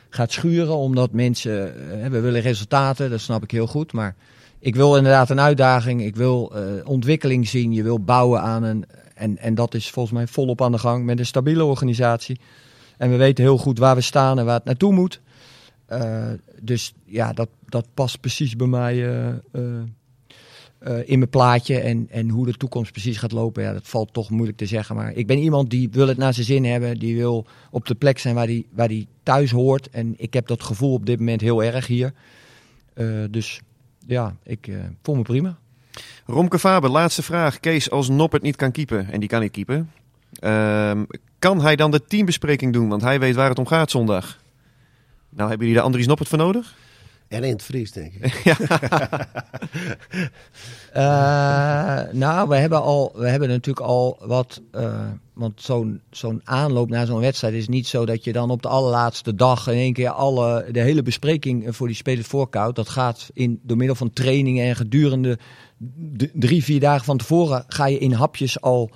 [0.09, 0.75] gaat schuren.
[0.75, 1.73] Omdat mensen.
[2.11, 3.93] we willen resultaten, dat snap ik heel goed.
[3.93, 4.15] Maar
[4.59, 6.03] ik wil inderdaad een uitdaging.
[6.03, 7.71] Ik wil uh, ontwikkeling zien.
[7.71, 8.85] Je wil bouwen aan een.
[9.15, 12.39] En, en dat is volgens mij volop aan de gang met een stabiele organisatie.
[12.97, 15.21] En we weten heel goed waar we staan en waar het naartoe moet.
[15.89, 16.27] Uh,
[16.61, 19.33] dus ja, dat, dat past precies bij mij uh,
[21.05, 21.79] in mijn plaatje.
[21.79, 24.95] En, en hoe de toekomst precies gaat lopen, ja, dat valt toch moeilijk te zeggen.
[24.95, 26.99] Maar ik ben iemand die wil het naar zijn zin hebben.
[26.99, 29.89] Die wil op de plek zijn waar die, waar die thuis hoort.
[29.89, 32.13] En ik heb dat gevoel op dit moment heel erg hier.
[33.29, 33.61] dus
[34.09, 35.57] ja, ik uh, voel me prima.
[36.25, 37.59] Romke Faber, laatste vraag.
[37.59, 39.91] Kees, als Noppert niet kan keepen, en die kan niet keepen,
[40.43, 41.01] uh,
[41.39, 42.89] kan hij dan de teambespreking doen?
[42.89, 44.39] Want hij weet waar het om gaat zondag.
[45.29, 46.75] Nou, hebben jullie daar Andries Noppert voor nodig?
[47.29, 48.43] En in het Vries, denk ik.
[50.95, 54.61] uh, nou, we hebben, al, we hebben natuurlijk al wat.
[54.75, 58.61] Uh, want zo'n zo'n aanloop naar zo'n wedstrijd is niet zo dat je dan op
[58.61, 62.75] de allerlaatste dag in één keer alle, de hele bespreking voor die spelers voorkoudt.
[62.75, 65.37] Dat gaat in, door middel van trainingen en gedurende
[66.33, 68.89] drie, vier dagen van tevoren ga je in hapjes al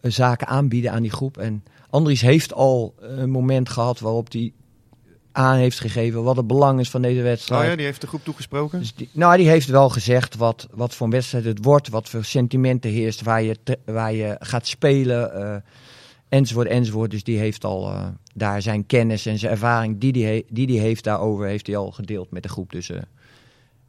[0.00, 1.38] uh, zaken aanbieden aan die groep.
[1.38, 4.52] En Andries heeft al een moment gehad waarop hij
[5.36, 7.62] aan heeft gegeven wat het belang is van deze wedstrijd.
[7.62, 8.78] Oh ja, die heeft de groep toegesproken?
[8.78, 12.08] Dus die, nou, die heeft wel gezegd wat, wat voor een wedstrijd het wordt, wat
[12.08, 15.56] voor sentimenten heerst, waar je, te, waar je gaat spelen, uh,
[16.28, 17.10] enzovoort, enzovoort.
[17.10, 20.66] Dus die heeft al uh, daar zijn kennis en zijn ervaring die die, he, die
[20.66, 22.72] die heeft daarover, heeft hij al gedeeld met de groep.
[22.72, 22.98] Dus uh,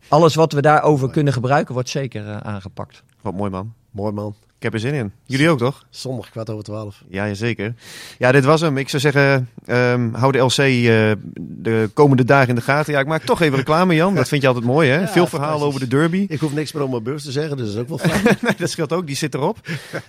[0.08, 3.04] alles wat we daarover kunnen gebruiken, wordt zeker aangepakt.
[3.22, 3.74] Wat mooi man.
[3.92, 4.36] Mooi man.
[4.58, 5.12] Ik heb er zin in.
[5.26, 5.86] Jullie ook, toch?
[5.90, 7.04] Zondag kwart over twaalf.
[7.10, 7.74] Ja, zeker.
[8.18, 8.78] Ja, dit was hem.
[8.78, 12.94] Ik zou zeggen, um, hou de LC uh, de komende dagen in de gaten.
[12.94, 14.16] Ja, ik maak toch even reclame, Jan.
[14.16, 15.00] Dat vind je altijd mooi, hè?
[15.00, 16.26] Ja, Veel verhalen over de derby.
[16.30, 18.38] Ik hoef niks meer om mijn beurs te zeggen, dus dat is ook wel fijn.
[18.42, 19.08] nee, dat scheelt ook.
[19.08, 19.58] Die zit erop.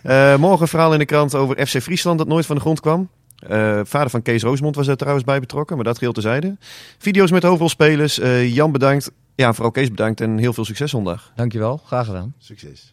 [0.07, 2.81] Uh, morgen een verhaal in de krant over FC Friesland dat nooit van de grond
[2.81, 3.09] kwam.
[3.51, 6.57] Uh, vader van Kees Roosmond was er trouwens bij betrokken, maar dat geheel tezijde.
[6.99, 8.19] Video's met hoofdrolspelers.
[8.19, 9.11] Uh, Jan bedankt.
[9.35, 11.33] Ja, vooral Kees bedankt en heel veel succes zondag.
[11.37, 12.35] Dankjewel, graag gedaan.
[12.39, 12.93] Succes.